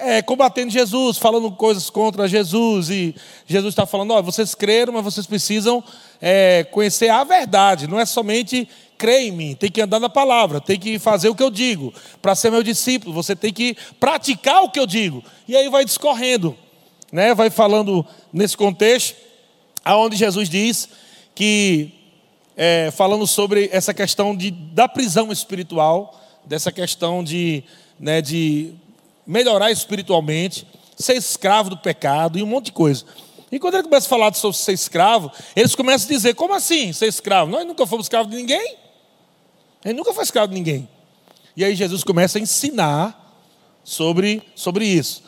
[0.00, 3.14] é, combatendo Jesus, falando coisas contra Jesus, e
[3.46, 5.82] Jesus está falando: ó, vocês creram, mas vocês precisam
[6.20, 10.60] é, conhecer a verdade, não é somente crer em mim, tem que andar na palavra,
[10.60, 14.62] tem que fazer o que eu digo, para ser meu discípulo, você tem que praticar
[14.62, 16.56] o que eu digo, e aí vai discorrendo,
[17.10, 17.34] né?
[17.34, 19.16] vai falando nesse contexto,
[19.84, 20.88] aonde Jesus diz
[21.34, 21.92] que,
[22.56, 27.64] é, falando sobre essa questão de, da prisão espiritual, dessa questão de,
[27.98, 28.74] né, de
[29.30, 30.66] melhorar espiritualmente,
[30.96, 33.04] ser escravo do pecado e um monte de coisa.
[33.52, 36.92] E quando ele começa a falar sobre ser escravo, eles começam a dizer: como assim
[36.92, 37.48] ser escravo?
[37.48, 38.76] Nós nunca fomos escravos de ninguém.
[39.84, 40.88] Ele nunca foi escravo de ninguém.
[41.56, 43.38] E aí Jesus começa a ensinar
[43.84, 45.22] sobre, sobre isso.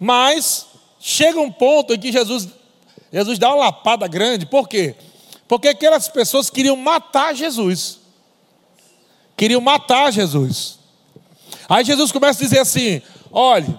[0.00, 0.66] Mas
[0.98, 2.48] chega um ponto em que Jesus,
[3.12, 4.96] Jesus dá uma lapada grande, por quê?
[5.46, 8.00] Porque aquelas pessoas queriam matar Jesus.
[9.36, 10.78] Queriam matar Jesus.
[11.68, 13.00] Aí Jesus começa a dizer assim:
[13.36, 13.76] Olhe,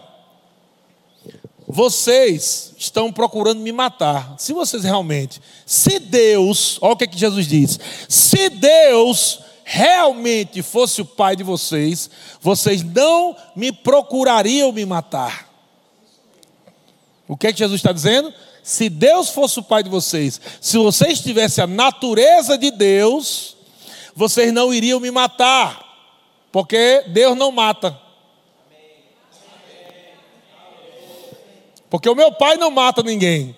[1.65, 4.35] vocês estão procurando me matar.
[4.37, 7.79] Se vocês realmente, se Deus, olha o que, é que Jesus diz:
[8.09, 12.09] se Deus realmente fosse o pai de vocês,
[12.41, 15.49] vocês não me procurariam me matar.
[17.25, 18.33] O que é que Jesus está dizendo?
[18.61, 23.55] Se Deus fosse o pai de vocês, se vocês tivessem a natureza de Deus,
[24.13, 25.81] vocês não iriam me matar,
[26.51, 28.04] porque Deus não mata.
[31.95, 33.55] Porque o meu pai não mata ninguém.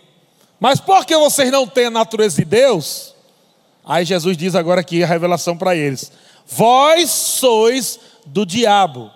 [0.59, 3.15] Mas porque vocês não têm a natureza de Deus,
[3.83, 6.11] aí Jesus diz agora aqui a revelação para eles:
[6.45, 9.09] Vós sois do diabo.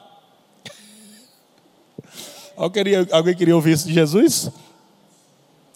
[2.58, 4.50] Alguém queria ouvir isso de Jesus?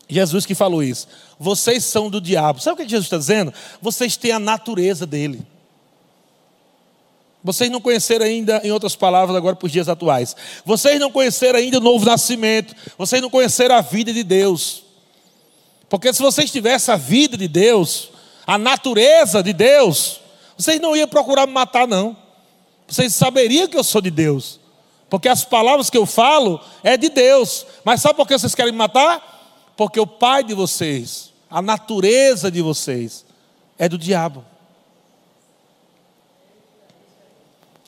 [0.09, 1.07] Jesus que falou isso.
[1.39, 2.59] Vocês são do diabo.
[2.59, 3.53] Sabe o que Jesus está dizendo?
[3.79, 5.45] Vocês têm a natureza dele.
[7.45, 10.35] Vocês não conheceram ainda, em outras palavras, agora para os dias atuais.
[10.65, 12.75] Vocês não conheceram ainda o novo nascimento.
[12.97, 14.83] Vocês não conheceram a vida de Deus.
[15.87, 18.09] Porque se vocês tivessem a vida de Deus,
[18.47, 20.21] a natureza de Deus,
[20.57, 22.17] vocês não iam procurar me matar, não.
[22.87, 24.59] Vocês saberiam que eu sou de Deus.
[25.07, 27.63] Porque as palavras que eu falo é de Deus.
[27.83, 29.69] Mas sabe por que vocês querem me matar?
[29.77, 33.23] Porque o pai de vocês, a natureza de vocês,
[33.77, 34.43] é do diabo.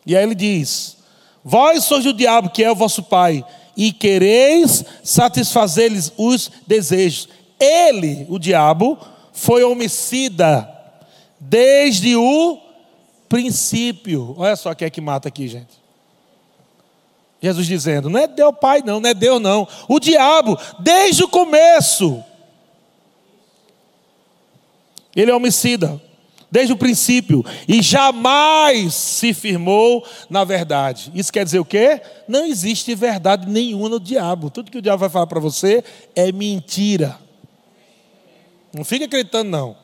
[0.08, 0.98] E aí ele diz:
[1.44, 3.46] Vós sois o diabo, que é o vosso pai,
[3.76, 7.28] e quereis satisfazer-lhes os desejos.
[7.60, 8.98] Ele, o diabo,
[9.34, 10.68] foi homicida
[11.38, 12.58] desde o
[13.28, 14.34] princípio.
[14.38, 15.78] Olha só quem é que mata aqui, gente.
[17.42, 19.68] Jesus dizendo: não é Deus Pai, não, não é Deus, não.
[19.90, 22.24] O diabo, desde o começo,
[25.14, 26.02] ele é homicida,
[26.50, 31.12] desde o princípio, e jamais se firmou na verdade.
[31.14, 32.02] Isso quer dizer o quê?
[32.28, 34.50] Não existe verdade nenhuma no diabo.
[34.50, 35.84] Tudo que o diabo vai falar para você
[36.16, 37.18] é mentira.
[38.74, 39.76] Não fica acreditando, não.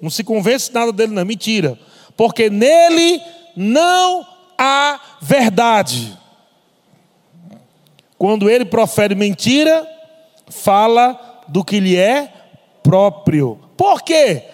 [0.00, 1.24] Não se convence nada dele, não.
[1.24, 1.78] Mentira.
[2.16, 3.20] Porque nele
[3.56, 4.26] não
[4.58, 6.16] há verdade.
[8.18, 9.86] Quando ele profere mentira,
[10.48, 12.32] fala do que lhe é
[12.82, 13.58] próprio.
[13.76, 14.44] Por quê?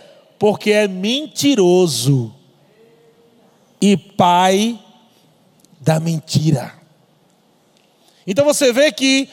[0.42, 2.34] Porque é mentiroso
[3.80, 4.76] e pai
[5.80, 6.74] da mentira.
[8.26, 9.28] Então você vê que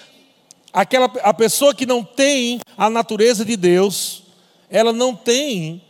[0.71, 4.21] aquela a pessoa que não tem a natureza de Deus,
[4.69, 5.81] ela não tem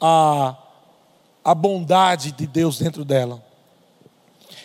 [0.00, 0.56] a,
[1.44, 3.44] a bondade de Deus dentro dela.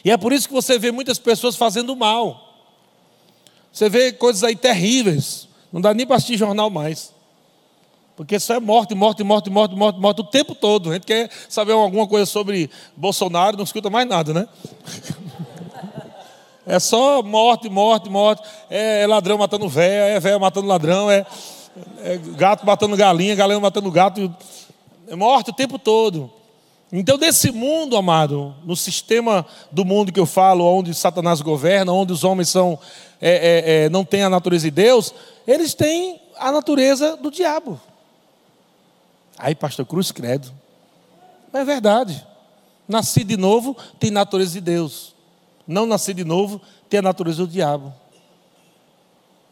[0.02, 2.64] E é por isso que você vê muitas pessoas fazendo mal.
[3.74, 5.50] Você vê coisas aí terríveis.
[5.74, 7.17] Não dá nem para assistir jornal mais.
[8.18, 10.90] Porque só é morte, morte, morte, morte, morte, morte o tempo todo.
[10.90, 14.48] A gente quer saber alguma coisa sobre Bolsonaro, não escuta mais nada, né?
[16.70, 18.42] É só morte, morte, morte.
[18.70, 21.26] É, é ladrão matando véia, é véia matando ladrão, é,
[22.04, 24.36] é gato matando galinha, galinha matando gato.
[25.08, 26.30] É morte o tempo todo.
[26.92, 32.12] Então, desse mundo, amado, no sistema do mundo que eu falo, onde Satanás governa, onde
[32.12, 32.78] os homens são,
[33.22, 35.14] é, é, é, não têm a natureza de Deus,
[35.48, 37.80] eles têm a natureza do diabo.
[39.38, 40.52] Aí, pastor Cruz, credo.
[41.54, 42.26] É verdade.
[42.88, 45.18] Nasci de novo, tem natureza de Deus
[45.68, 47.94] não nascer de novo, tem a natureza do diabo.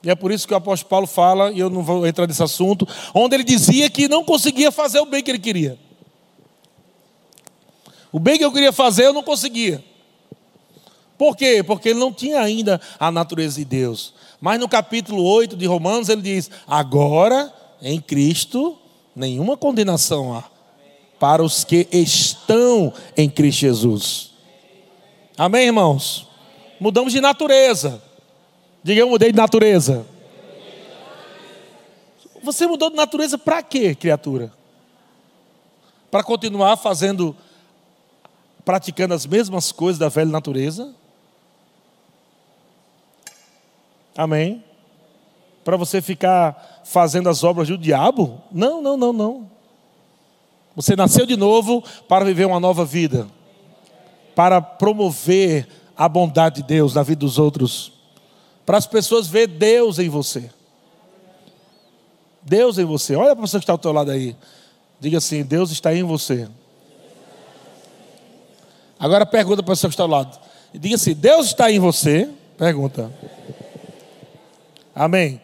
[0.02, 2.42] E é por isso que o apóstolo Paulo fala, e eu não vou entrar nesse
[2.42, 5.78] assunto, onde ele dizia que não conseguia fazer o bem que ele queria.
[8.12, 9.84] O bem que eu queria fazer, eu não conseguia.
[11.18, 11.64] Por quê?
[11.64, 14.14] Porque ele não tinha ainda a natureza de Deus.
[14.40, 18.78] Mas no capítulo 8 de Romanos, ele diz: Agora, em Cristo,
[19.16, 20.44] nenhuma condenação há
[21.20, 24.32] para os que estão em Cristo Jesus.
[25.38, 26.28] Amém, irmãos?
[26.80, 28.02] Mudamos de natureza.
[28.84, 30.06] Diga, eu mudei de natureza.
[32.44, 34.54] Você mudou de natureza para quê, criatura?
[36.12, 37.36] Para continuar fazendo,
[38.64, 40.94] praticando as mesmas coisas da velha natureza?
[44.16, 44.64] Amém?
[45.66, 48.42] Para você ficar fazendo as obras do diabo?
[48.50, 49.52] Não, não, não, não.
[50.78, 53.28] Você nasceu de novo para viver uma nova vida
[54.36, 55.66] para promover
[55.98, 57.94] a bondade de Deus na vida dos outros,
[58.66, 60.52] para as pessoas ver Deus em você.
[62.42, 63.16] Deus em você.
[63.16, 64.36] Olha para você que está ao teu lado aí.
[65.00, 66.48] Diga assim: Deus está em você.
[69.00, 70.38] Agora pergunta para você que está ao lado.
[70.74, 72.30] Diga assim: Deus está em você?
[72.58, 73.12] Pergunta.
[74.94, 75.42] Amém.